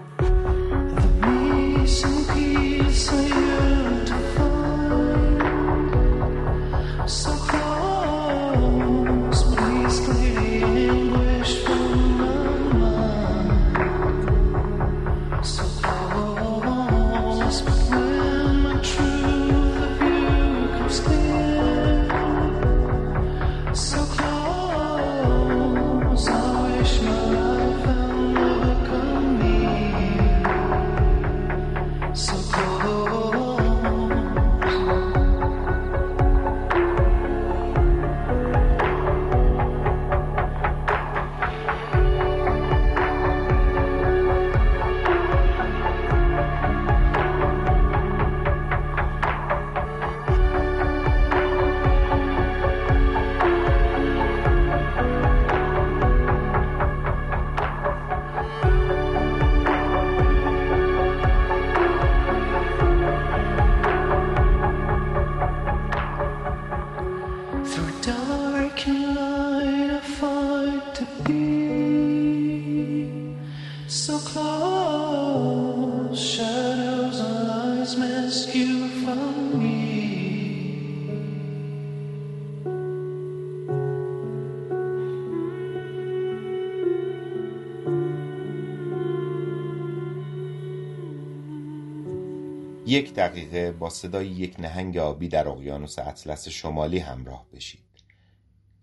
[92.91, 97.85] یک دقیقه با صدای یک نهنگ آبی در اقیانوس اطلس شمالی همراه بشید.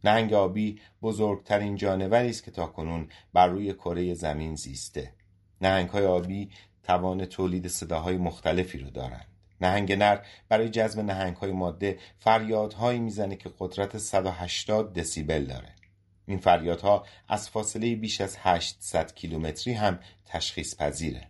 [0.05, 5.13] نهنگ آبی بزرگترین جانوری است که تاکنون بر روی کره زمین زیسته.
[5.61, 6.51] نهنگ های آبی
[6.83, 9.27] توان تولید صداهای مختلفی رو دارند.
[9.61, 15.75] نهنگ نر برای جذب نهنگ های ماده فریادهایی می‌زنه که قدرت 180 دسیبل داره.
[16.27, 21.28] این فریادها از فاصله بیش از 800 کیلومتری هم تشخیص پذیره.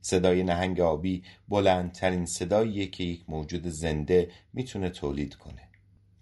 [0.00, 5.68] صدای نهنگ آبی بلندترین صداییه که یک موجود زنده می‌تونه تولید کنه.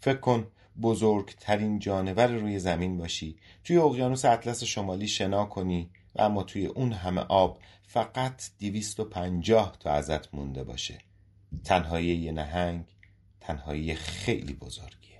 [0.00, 0.46] فکر کن
[0.82, 3.36] بزرگترین جانور روی زمین باشی.
[3.64, 9.90] توی اقیانوس اطلس شمالی شنا کنی و اما توی اون همه آب فقط 250 تا
[9.90, 10.98] ازت مونده باشه.
[11.64, 12.84] تنهایی یه نهنگ
[13.40, 15.15] تنهایی خیلی بزرگیه.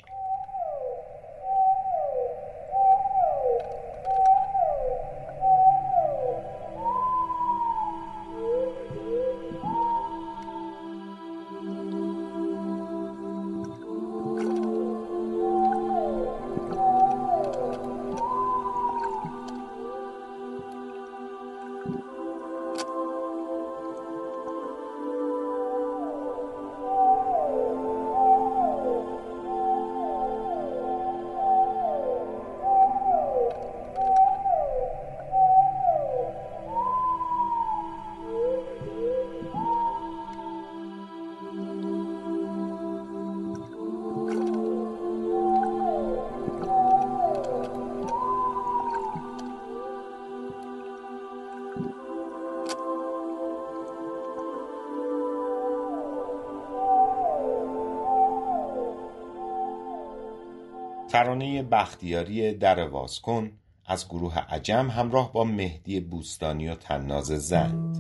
[61.87, 63.51] بختیاری در واسکن
[63.87, 67.97] از گروه عجم همراه با مهدی بوستانی و تناز زند.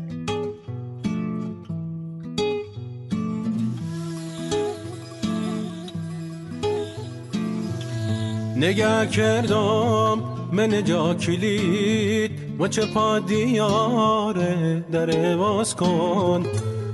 [8.56, 10.22] نگه کردم
[10.52, 16.46] من جا کلید و چه پا دیاره در باز کن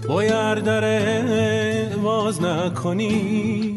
[0.08, 3.71] باید در باز نکنی.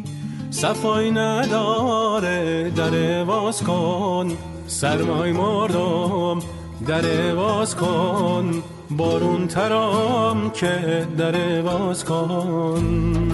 [0.55, 4.37] صفای نداره در باز کن.
[4.67, 6.39] سرمای مردم
[6.87, 8.63] در باز کن.
[8.89, 13.31] بارون ترام که در باز کن.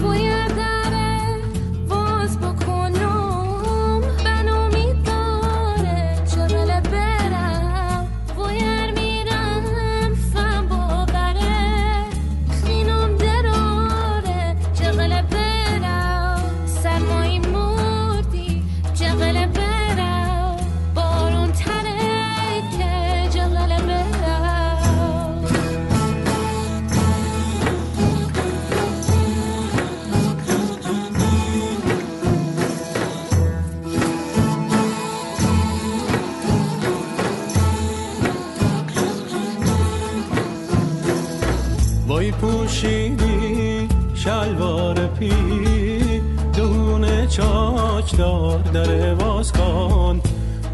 [48.22, 50.20] چاکدار در باز کن.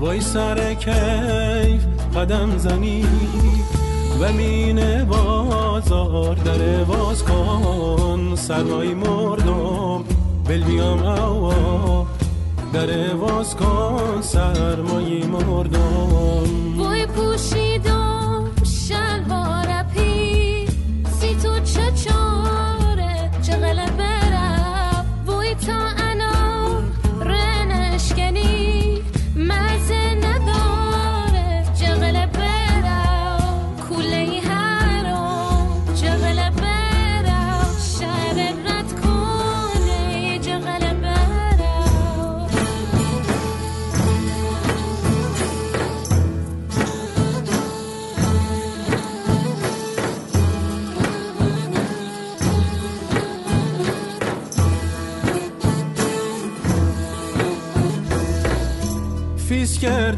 [0.01, 1.87] وای سر کیف
[2.17, 3.05] قدم زنی.
[4.21, 8.35] و مین بازار در باز کن.
[8.35, 10.05] سرمای مردم
[10.49, 12.07] بل بیام اوا
[12.73, 14.19] در باز کن.
[14.21, 16.68] سرمای مردم.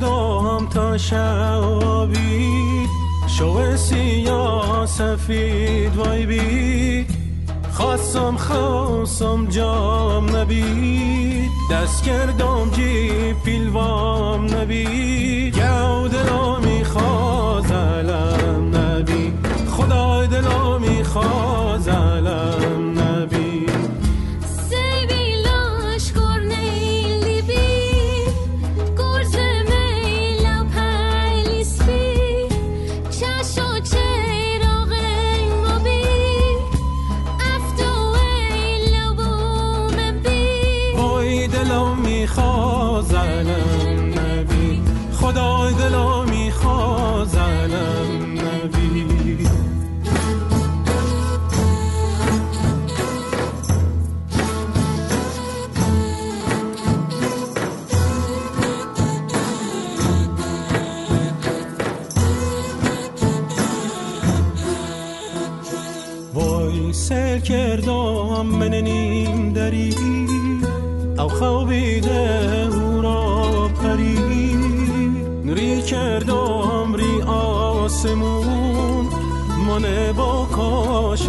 [0.01, 2.87] کردم تا شبی
[3.27, 7.07] شو سیاه سفید وای بی.
[7.73, 11.51] خواستم خواستم جام نبید.
[11.73, 15.55] دست کردم جی پیلوام نبید.
[15.59, 16.09] گو
[43.01, 44.83] علم نبی
[45.13, 46.20] خدای دلم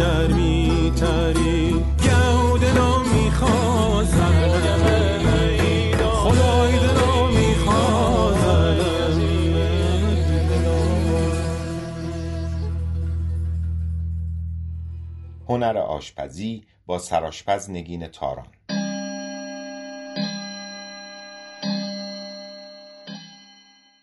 [0.02, 1.70] کاشر می تری.
[1.72, 4.14] گو دلم میخواز
[6.02, 8.42] خدای دلم میخواز
[15.48, 18.46] هنر آشپزی با سرآشپز نگین تاران.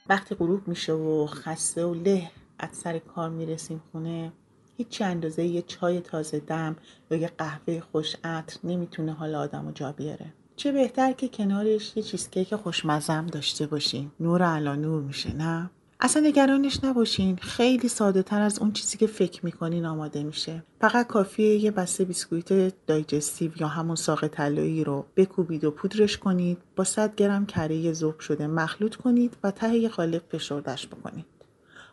[0.09, 4.31] وقتی غروب میشه و خسته و له از سر کار می‌رسیم خونه.
[4.79, 6.75] هیچ اندازه یه چای تازه دم
[7.11, 10.25] یا یه قهوه خوش عطر نمی‌تونه حال آدم رو جا بیاره.
[10.55, 14.11] چه بهتر که کنارش یه چیزکیک خوشمزم داشته باشین.
[14.19, 15.69] نور علا نور میشه نه؟
[15.99, 17.35] اصلا نگرانش نباشین.
[17.35, 20.63] خیلی ساده تر از اون چیزی که فکر می‌کنین آماده میشه.
[20.81, 26.57] فقط کافیه یه بسته بیسکویت دایجستیو یا همون ساق طلایی رو بکوبید و پودرش کنید.
[26.75, 31.25] با 100 گرم کره ذوب شده مخلوط کنید و ته یه قالب فشردش بکنید.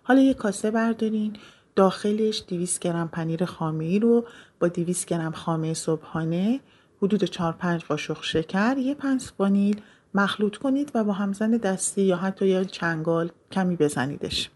[0.03, 1.37] حالا یه کاسه بردارین.
[1.77, 4.25] داخلش 200 گرم پنیر خامه رو
[4.61, 6.61] با 200 گرم خامه صبحانه
[7.03, 9.81] حدود 4 5 قاشق شکر یه پنس وانیل
[10.15, 14.51] مخلوط کنید و با همزن دستی یا حتی یه چنگال کمی بزنیدش.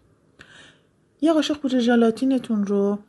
[1.21, 2.99] یه قاشق پودر ژلاتینتون رو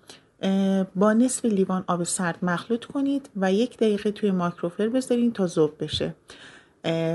[0.96, 5.84] با نصف لیوان آب سرد مخلوط کنید و یک دقیقه توی مایکروفر بذارین تا ذوب
[5.84, 6.14] بشه.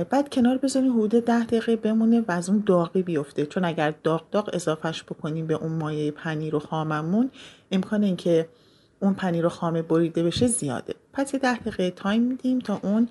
[0.09, 3.45] بعد کنار بذارین حدود ده دقیقه بمونه و از اون داغی بیفته.
[3.45, 7.31] چون اگر داغ داغ اضافهش بکنیم به اون مایه پنیر و خاممون
[7.71, 8.49] امکان اینکه
[8.99, 10.95] اون پنیر و خامه بریده بشه زیاده.
[11.13, 13.09] پس یه ده دقیقه time میدیم تا اون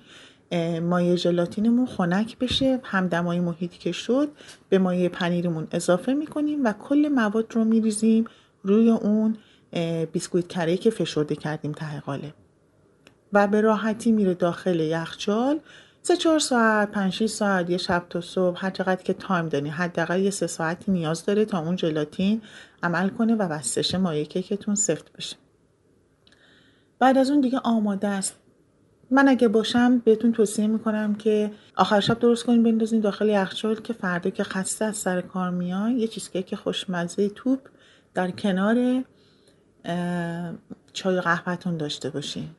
[0.79, 2.79] مایه ژلاتینمون خنک بشه.
[2.83, 4.29] همدمای محیطی که شد
[4.69, 8.25] به مایه پنیرمون اضافه می‌کنیم و کل مواد رو میریزیم
[8.63, 9.37] روی اون
[10.11, 12.33] بیسکویت کره که فشرده کردیم ته قالب.
[13.33, 15.59] و به راحتی میره داخل یخچال.
[16.01, 19.69] سه چهار ساعت پنج ساعت یه شب تا صبح هر چقدر که time داری.
[19.69, 22.41] حداقل یه سه ساعتی نیاز داره تا اون ژلاتین
[22.83, 25.35] عمل کنه و بستش مایه کیکتون سفت بشه.
[26.99, 28.35] بعد از اون دیگه آماده است.
[29.11, 33.93] من اگه باشم بهتون توصیه می‌کنم که آخر شب درست کنین بندازین داخل یخچال که
[33.93, 37.59] فردا که خسته از سر کار میان یه چیزکیک خوشمزه توپ
[38.13, 39.03] در کنار
[40.93, 42.49] چای قهوهتون داشته باشین.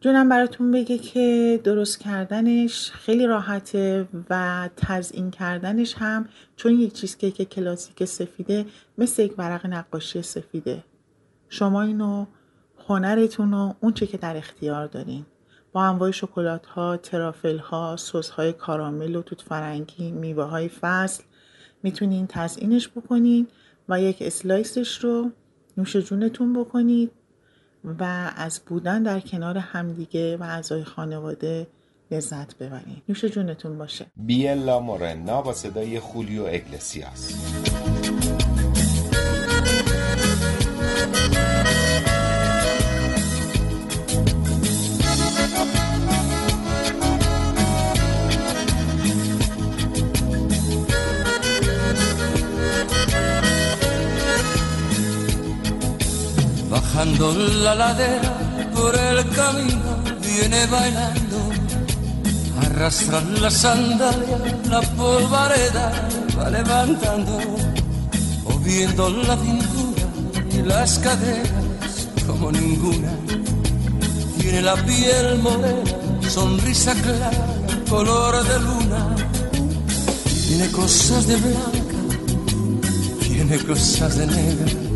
[0.00, 7.42] جونم براتون بگه که درست کردنش خیلی راحته و تزیین کردنش هم چون یک چیزکیک
[7.42, 8.66] کلاسیک سفیده
[8.98, 10.84] مثل یک ورق نقاشی سفیده.
[11.48, 12.26] شما اینو
[12.88, 15.26] هنرتون و اون چه که در اختیار دارین.
[15.72, 17.96] با انواع شکلات ها ترافل ها
[18.36, 21.22] های کارامل و توت فرنگی میوه های فصل
[21.82, 23.46] می‌تونین تزیینش بکنین
[23.88, 25.30] و یک اسلایسش رو
[25.76, 27.10] نوش جونتون بکنید.
[27.98, 31.66] و از بودن در کنار همدیگه و اعضای خانواده
[32.10, 34.06] لذت ببرید نوش جونتون باشه.
[34.16, 37.34] بیلا مورنا با صدای خولیو اگلسیاس.
[56.98, 58.32] Bajando la ladera
[58.74, 61.38] por el camino viene bailando,
[62.60, 64.38] arrastra la sandalia,
[64.68, 65.92] la polvareda
[66.36, 67.38] va levantando,
[68.42, 70.02] moviendo la cintura
[70.50, 73.12] y las caderas como ninguna.
[74.40, 77.30] Tiene la piel morena, sonrisa clara,
[77.88, 79.14] color de luna.
[80.48, 82.00] Tiene cosas de blanca,
[83.20, 84.87] tiene cosas de negra.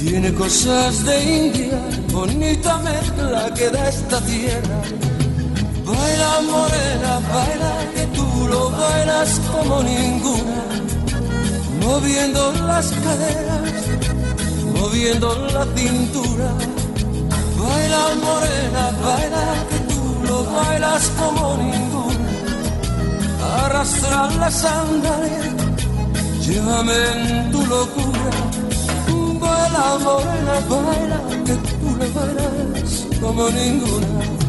[0.00, 1.78] Tiene cosas de India,
[2.10, 4.80] bonita mezcla que da esta tierra.
[5.84, 10.62] Baila morena, baila que tú lo bailas como ninguna.
[11.84, 13.72] Moviendo las caderas,
[14.74, 16.50] moviendo la cintura.
[17.58, 22.30] Baila morena, baila que tú lo bailas como ninguna.
[23.64, 25.54] Arrastra la sandalia,
[26.40, 28.69] llévame en tu locura.
[29.72, 34.39] Baila morena, baila, que tú le bailas como ninguna.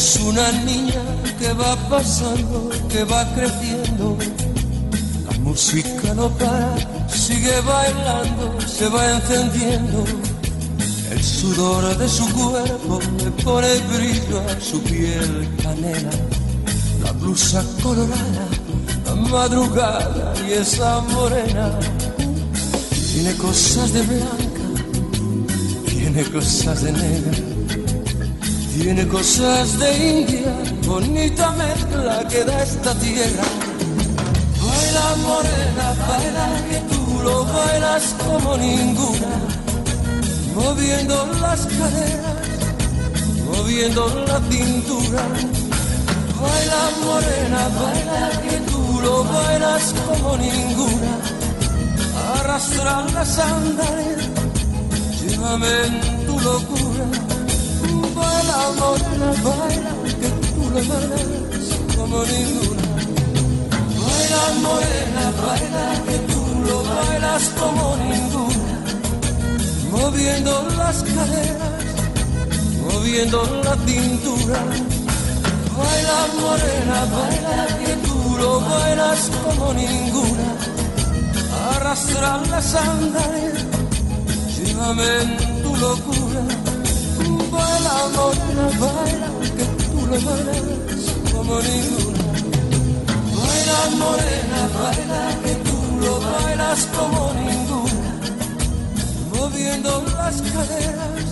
[0.00, 1.02] Es una niña
[1.38, 4.16] que va pasando, que va creciendo.
[5.26, 6.74] La música no para,
[7.06, 10.04] sigue bailando, se va encendiendo.
[11.10, 16.16] El sudor de su cuerpo le pone brillo a su piel canela.
[17.04, 18.46] La blusa colorada,
[19.04, 21.78] la madrugada y esa morena.
[23.12, 24.66] Tiene cosas de blanca,
[25.90, 27.59] tiene cosas de negra.
[28.80, 30.54] Tiene cosas de India,
[30.86, 33.44] bonita mezcla que da esta tierra.
[34.58, 39.32] Baila morena, baila que tú lo bailas como ninguna.
[40.54, 42.38] Moviendo las caderas,
[43.44, 45.22] moviendo la cintura.
[46.40, 51.12] Baila morena, baila que tú lo bailas como ninguna.
[52.34, 54.30] Arrastra la sandalia,
[55.20, 56.09] llévame.
[58.60, 62.88] Baila, morena, baila, que tú lo bailas como ninguna.
[64.04, 68.74] Baila, morena, baila, que tú lo bailas como ninguna.
[69.90, 71.84] Moviendo las caderas,
[72.84, 74.60] moviendo la cintura.
[75.78, 80.48] Baila, morena, baila, que tú lo bailas como ninguna.
[81.76, 83.54] Arrastra la sandalia,
[84.54, 86.69] llévame en tu locura.
[87.60, 92.24] Baila, morena, baila, que tú lo bailas como ninguna.
[93.38, 98.10] Baila, morena, baila, que tú lo bailas como ninguna.
[99.34, 101.26] Moviendo las caderas,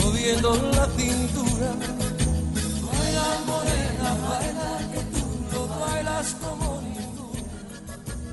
[0.00, 1.70] moviendo la cintura.
[2.86, 7.02] Baila, morena, baila, que tú lo bailas como ninguna.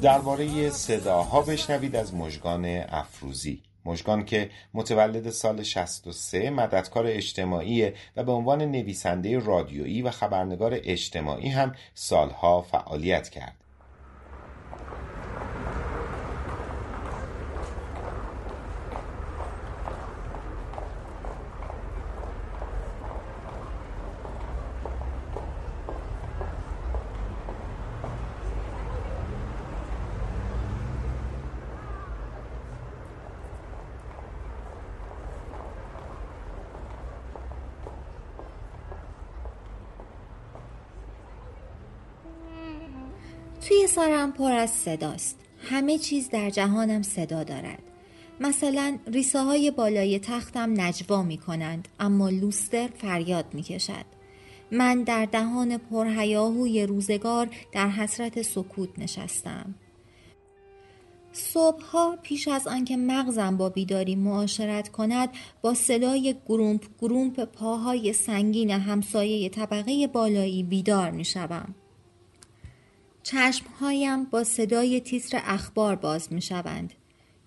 [0.02, 8.32] درباره صداها بشنوید از مژگان افروزی مژگان که متولد سال 63 مددکار اجتماعی و به
[8.32, 13.56] عنوان نویسنده رادیویی و خبرنگار اجتماعی هم سالها فعالیت کرد.
[43.68, 45.40] توی سرم پر از صداست.
[45.64, 47.84] همه چیز در جهانم صدا دارد.
[48.40, 54.06] مثلا ریسه های بالای تختم نجوا می کنند اما لوستر فریاد می کشد
[54.72, 59.76] من در دهان پرهیاهوی روزگار در حسرت سکوت نشستم.
[61.32, 65.30] صبحها پیش از آنکه مغزم با بیداری معاشرت کند
[65.62, 71.76] با صدای گرومپ گرومپ پاهای سنگین همسایه طبقه بالایی بیدار می شوم.
[73.32, 76.94] چشمهایم با صدای تیتر اخبار باز می شوند.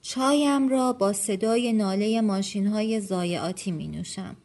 [0.02, 4.36] چایم را با صدای ناله ماشین های زایعاتی می نوشم.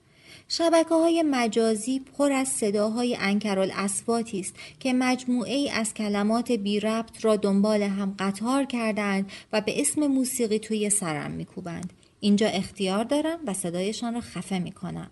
[0.48, 6.80] شبکه های مجازی پر از صداهای انکرال اسواتی است که مجموعه ای از کلمات بی
[6.80, 11.94] ربط را دنبال هم قطار کردند و به اسم موسیقی توی سرم میکوبند.
[12.20, 15.12] اینجا اختیار دارم و صدایشان را خفه می‌کنم.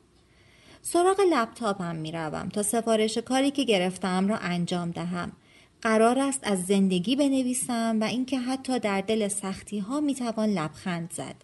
[0.81, 5.31] سراغ لپتاپم می‌روم تا سفارش کاری که گرفتم را انجام دهم.
[5.85, 11.35] قرار است از زندگی بنویسم و اینکه حتی در دل سختی ها می‌توان لبخند زد.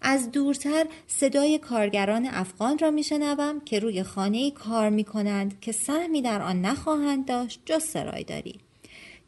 [0.00, 6.22] از دورتر صدای کارگران افغان را میشنوم که روی خانه کار می کنند که سهمی
[6.22, 8.60] در آن نخواهند داشت جز سرایداری.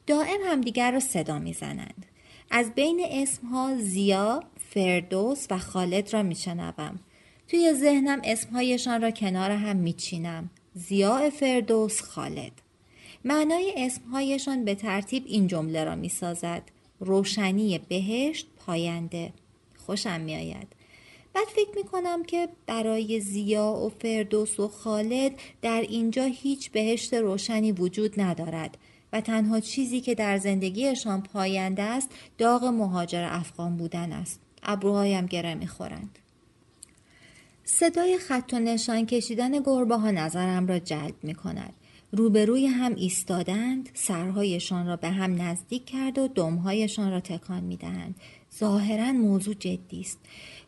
[0.06, 2.06] دائم همدیگر را صدا می‌زنند.
[2.50, 7.00] از بین اسمها زیا، فردوس و خالد را میشنوم.
[7.48, 10.50] توی ذهنم اسمهایشان را کنار هم میچینم.
[10.74, 12.61] زیا فردوس خالد.
[13.24, 16.62] معنای اسمهایشان به ترتیب این جمله را می‌سازد.
[17.00, 19.32] روشنی بهشت پاینده.
[19.86, 20.68] خوشم میآید.
[21.34, 27.14] بعد فکر می کنم که برای زیا و فردوس و خالد در اینجا هیچ بهشت
[27.14, 28.78] روشنی وجود ندارد
[29.12, 34.40] و تنها چیزی که در زندگیشان پاینده است داغ مهاجر افغان بودن است.
[34.62, 36.18] ابروهایم گره می‌خورند.
[37.64, 41.72] صدای خط و نشان کشیدن گربه ها نظرم را جلب می کند.
[42.14, 48.14] روبروی هم ایستادند سرهایشان را به هم نزدیک کرد و دمهایشان را تکان می دهند.
[48.58, 50.18] ظاهرا موضوع جدی است.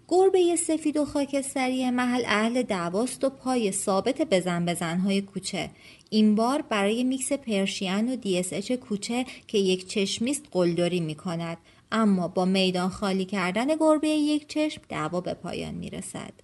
[0.09, 5.71] گربه سفید و خاکستری محل اهل دعواست و پای ثابت بزن بزنهای کوچه
[6.11, 8.43] این بار برای میکس پرشین و دی
[8.77, 11.59] کوچه که یک چشمیست قلدری می کند
[11.93, 16.44] اما با میدان خالی کردن گربه یک چشم دعوا به پایان می رسد.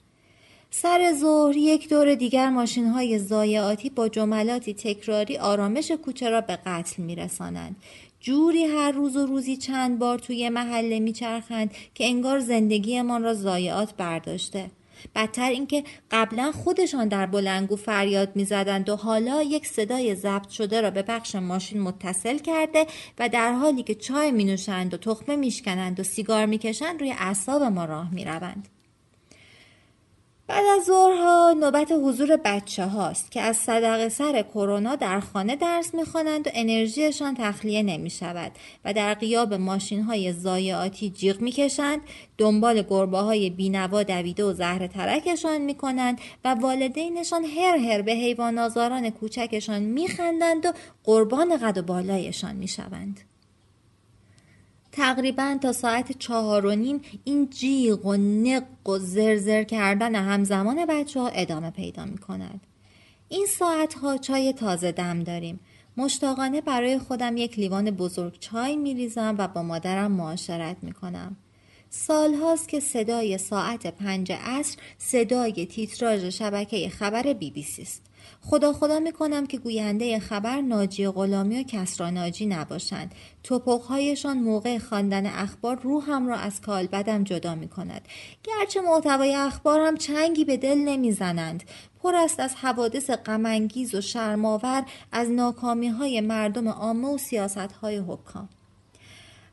[0.72, 6.58] سر ظهر یک دور دیگر ماشین های زایعاتی با جملاتی تکراری آرامش کوچه را به
[6.66, 7.76] قتل می رسانند.
[8.20, 13.94] جوری هر روز و روزی چند بار توی محله میچرخند که انگار زندگیمان را ضایعات
[13.96, 14.70] برداشته
[15.14, 20.90] بدتر اینکه قبلا خودشان در بلنگو فریاد می‌زدند و حالا یک صدای ضبط شده را
[20.90, 22.86] به بخش ماشین متصل کرده
[23.18, 27.62] و در حالی که چای می نوشند و تخمه میشکنند و سیگار می‌کشند روی اعصاب
[27.62, 28.68] ما راه می‌روند
[30.50, 35.94] بعد از ظهرها نوبت حضور بچه هاست که از صدق سر کرونا در خانه درس
[35.94, 38.52] می‌خوانند و انرژیشان تخلیه نمی شود
[38.84, 42.00] و در قیاب ماشین های زایعاتی جیغ می‌کشند
[42.38, 48.12] دنبال گربه های بینوا دویده و زهر ترکشان می کنند و والدینشان هر هر به
[48.12, 50.72] حیوان آزاران کوچکشان میخندند و
[51.04, 53.20] قربان قد و بالایشان می‌شوند.
[54.92, 61.20] تقریبا تا ساعت چهار و نیم این جیغ و نق و زرزر کردن همزمان بچه
[61.20, 62.60] ها ادامه پیدا می کند.
[63.28, 65.60] این ساعت ها چای تازه دم داریم.
[65.96, 71.36] مشتاقانه برای خودم یک لیوان بزرگ چای می ریزم و با مادرم معاشرت می کنم.
[71.90, 78.02] سال هاست که صدای ساعت پنج عصر صدای تیتراژ شبکه خبر بی بی سی است.
[78.42, 83.14] خدا خدا می‌کنم که گوینده خبر ناجی غلامی و کسرا ناجی نباشند.
[83.42, 88.08] توپقهایشان موقع خواندن اخبار روحم را از کالبدم جدا می کند
[88.44, 91.62] گرچه محتوای اخبار هم چنگی به دل نمی‌زنند.
[92.02, 97.96] پر است از حوادث غمانگیز و شرماور از ناکامی های مردم عامه و سیاست های
[97.96, 98.48] حکام.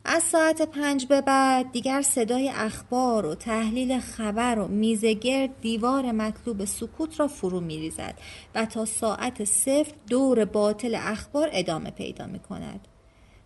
[0.10, 6.66] از ساعت پنج به بعد دیگر صدای اخبار و تحلیل خبر و میزگرد دیوار مطلوب
[6.66, 8.20] سکوت را فرو می ریزد
[8.56, 12.88] و تا ساعت صفر دور باطل اخبار ادامه پیدا می کند.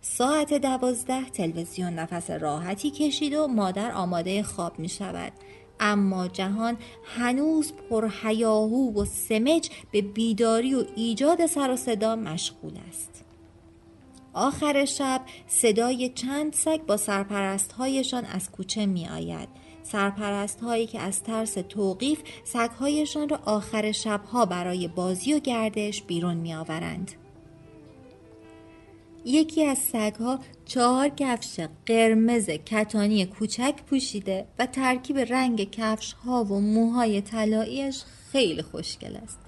[0.00, 5.32] ساعت دوازده تلویزیون نفس راحتی کشید و مادر آماده خواب می شود.
[5.80, 12.72] اما جهان هنوز پر هیاهو و سمج به بیداری و ایجاد سر و صدا مشغول
[12.88, 13.11] است.
[14.34, 19.48] آخر شب صدای چند سگ با سرپرست هایشان از کوچه می آید.
[19.82, 26.02] سرپرست هایی که از ترس توقیف سگ هایشان را آخر شبها برای بازی و گردش
[26.02, 27.10] بیرون می آورند.
[29.24, 36.60] یکی از سگها چهار کفش قرمز کتانی کوچک پوشیده و ترکیب رنگ کفش ها و
[36.60, 38.02] موهای طلاییش
[38.32, 39.41] خیلی خوشگل است.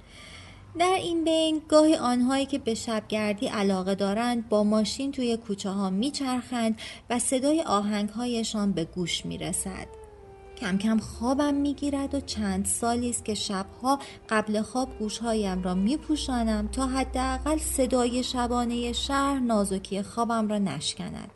[0.79, 5.91] در این بین گاهی آنهایی که به شبگردی علاقه دارند با ماشین توی کوچه ها
[5.91, 6.79] میچرخند
[7.11, 9.87] و صدای آهنگ هایشان به گوش می رسد.
[10.57, 13.99] کم کم خوابم می‌گیرد و چند سالی است که شبها
[14.29, 21.31] قبل خواب گوشهایم را میپوشانم تا حداقل صدای شبانه شهر نازکی خوابم را نشکند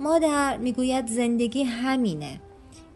[0.00, 2.40] مادر می‌گوید زندگی همینه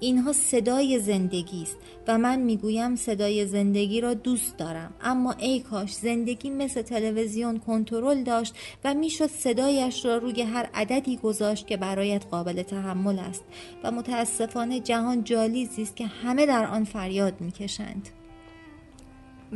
[0.00, 1.76] اینها صدای زندگی است
[2.08, 4.94] و من می‌گویم صدای زندگی را دوست دارم.
[5.02, 11.16] اما ای کاش زندگی مثل تلویزیون کنترل داشت و می‌شد صدایش را روی هر عددی
[11.16, 13.44] گذاشت که برایت قابل تحمل است
[13.84, 18.08] و متاسفانه جهان جالیزی است که همه در آن فریاد می‌کشند.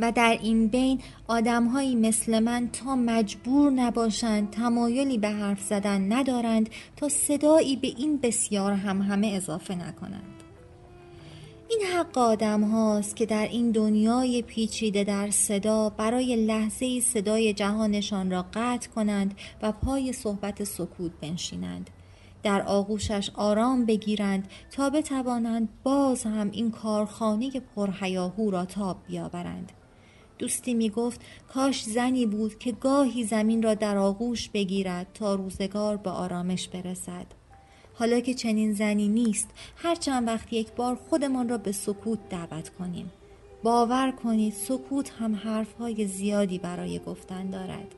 [0.01, 6.69] و در این بین آدمهایی مثل من تا مجبور نباشند تمایلی به حرف زدن ندارند
[6.95, 10.43] تا صدایی به این بسیار هم همه اضافه نکنند.
[11.69, 17.53] این حق آدم هاست که در این دنیای پیچیده در صدا برای لحظه ای صدای
[17.53, 21.89] جهانشان را قطع کنند و پای صحبت سکوت بنشینند.
[22.43, 29.71] در آغوشش آرام بگیرند تا بتوانند باز هم این کارخانه پرهیاهو را تاب بیاورند.
[30.39, 31.21] دوستی می گفت
[31.53, 37.25] کاش زنی بود که گاهی زمین را در آغوش بگیرد تا روزگار به آرامش برسد.
[37.93, 42.69] حالا که چنین زنی نیست هر چند وقت یک بار خودمان را به سکوت دعوت
[42.69, 43.11] کنیم.
[43.63, 47.95] باور کنید سکوت هم حرفهای زیادی برای گفتن دارد.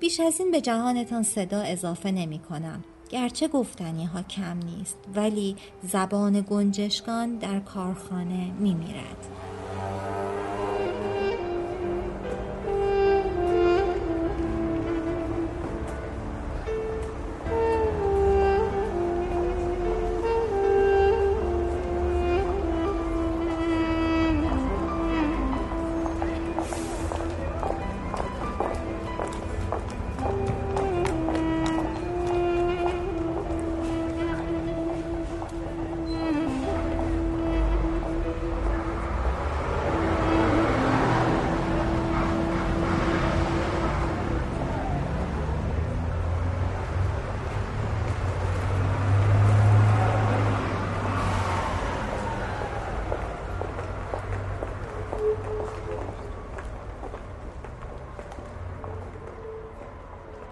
[0.00, 5.56] بیش از این به جهانتان صدا اضافه نمی کنم گرچه گفتنی ها کم نیست ولی
[5.82, 9.26] زبان گنجشکان در کارخانه می میرد.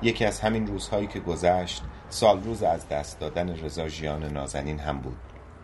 [0.07, 4.99] یکی از همین روزهایی که گذشت سال روز از دست دادن رضا ژیان نازنین هم
[4.99, 5.17] بود.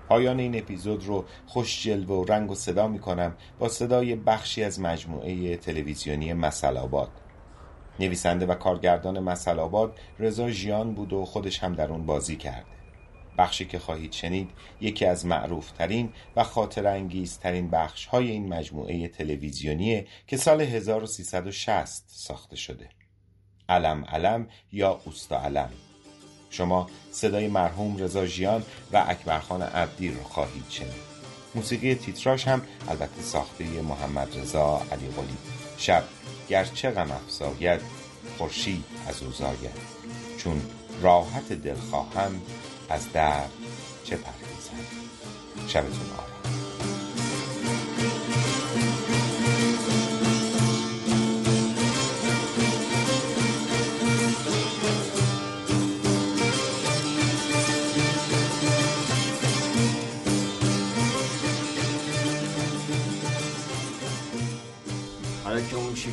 [0.09, 4.64] پایان این اپیزود رو خوش جلوه و رنگ و صدا می کنم با صدای بخشی
[4.64, 7.11] از مجموعه تلویزیونی مسلاباد
[8.01, 12.66] نویسنده و کارگردان مسلاباد رضا ژیان بود و خودش هم در اون بازی کرده.
[13.38, 20.07] بخشی که خواهید شنید یکی از معروفترین و خاطر انگیزترین بخش های این مجموعه تلویزیونیه
[20.26, 22.88] که سال 1360 ساخته شده.
[23.68, 25.70] علم علم یا اوستا علم.
[26.50, 31.12] شما صدای مرحوم رضا ژیان و اکبرخان عبدی رو خواهید شنید.
[31.54, 35.36] موسیقی تیتراش هم البته ساخته محمد رضا علی قلی.
[35.78, 36.04] شب
[36.48, 37.80] گرچه غم افزاید
[38.38, 40.02] خورشید از او زاید.
[40.38, 40.62] چون
[41.02, 42.42] راحت دل خواهم
[42.88, 43.50] از درد
[44.04, 44.86] چه پرهیزم
[45.68, 46.32] شبتون آرام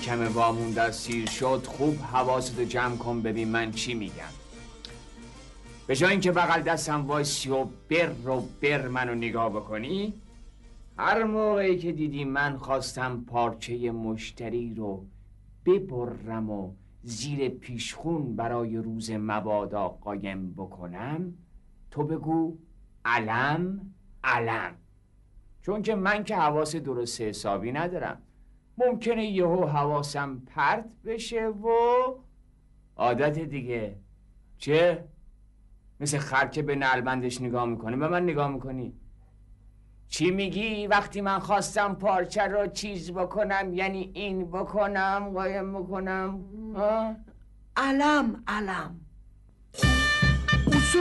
[0.09, 4.33] شکم وامونده سیر شد خوب حواستو جمع کن ببین من چی میگم.
[5.87, 10.13] به جای اینکه بغل دستم وایسی و بر رو بر منو نگاه بکنی
[10.97, 15.05] هر موقعی که دیدی من خواستم پارچه مشتری رو
[15.65, 21.33] ببرم و زیر پیشخون برای روز مبادا قایم بکنم
[21.91, 22.57] تو بگو
[23.05, 23.81] علم
[24.23, 24.75] علم.
[25.61, 28.21] چون که من که حواس درست حسابی ندارم.
[28.79, 31.69] ممکنه یهو حواسم پرت بشه و
[32.95, 33.95] عادت دیگه.
[34.57, 35.03] چه؟
[35.99, 37.97] مثل خرکه به نلبندش نگاه می‌کنه.
[37.97, 38.93] به من نگاه می‌کنی؟
[40.07, 46.45] چی میگی؟ وقتی من خواستم پارچه رو چیز بکنم یعنی این بکنم قایم بکنم؟
[47.77, 48.99] علم علم.
[50.65, 50.99] اوسو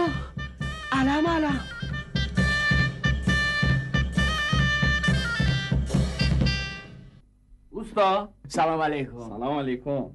[0.93, 1.78] علم علم.
[8.49, 9.21] سلام علیکم.
[9.21, 10.11] سلام علیکم.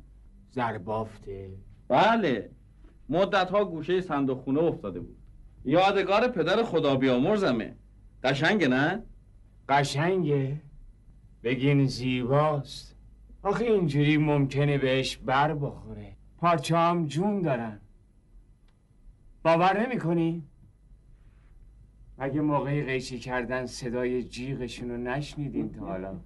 [0.52, 1.50] زربافته.
[1.88, 2.50] بله.
[3.10, 5.18] مدت ها گوشه صندوق خونه افتاده بود.
[5.66, 7.76] یادگار پدر خدا بیامرزمه
[8.24, 9.04] قشنگه نه؟
[9.70, 10.62] قشنگه.
[11.44, 12.96] بگین زیباست.
[13.44, 16.16] آخه اینجوری ممکنه بهش بر بخوره.
[16.38, 17.80] پارچه هم جون دارن.
[19.44, 20.44] باور نمی کنی؟
[22.18, 26.20] مگه موقعی قیچی کردن صدای جیغشون رو نشنیدین تا حالا.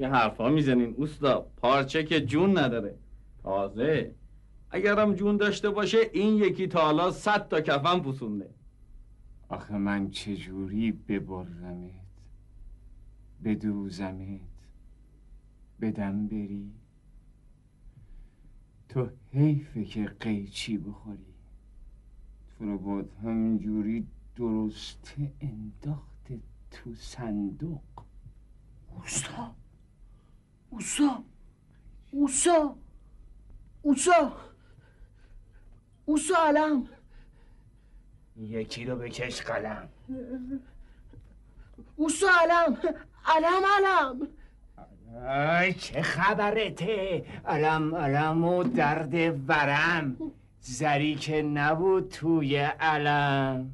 [0.00, 2.98] چه حرفا می‌زنین؟ اوستا پارچه که جون نداره.
[3.42, 4.14] تازه.
[4.70, 8.50] اگرم جون داشته باشه این یکی تا حالا صد تا کفن پوسونده.
[9.48, 11.90] آخه من چجوری ببرمت؟
[13.44, 14.40] بدوزمت؟
[15.80, 16.70] بدم بری؟
[18.88, 21.34] تو حیفه که قیچی بخوری.
[22.58, 26.40] تو رو بود همینجوری درسته انداخته
[26.70, 27.80] تو صندوق.
[28.96, 29.59] اوستا.
[30.70, 31.22] اوسا
[32.10, 32.74] اوسا
[33.82, 34.32] اوسا
[36.04, 36.88] اوسا علم
[38.36, 39.88] یکی رو بکش قلم
[41.96, 42.76] اوسا علم
[43.26, 44.28] علم علم
[45.60, 49.14] ای چه خبرته علم علم و درد
[49.48, 50.16] ورم.
[50.60, 53.70] زری که نبود توی علم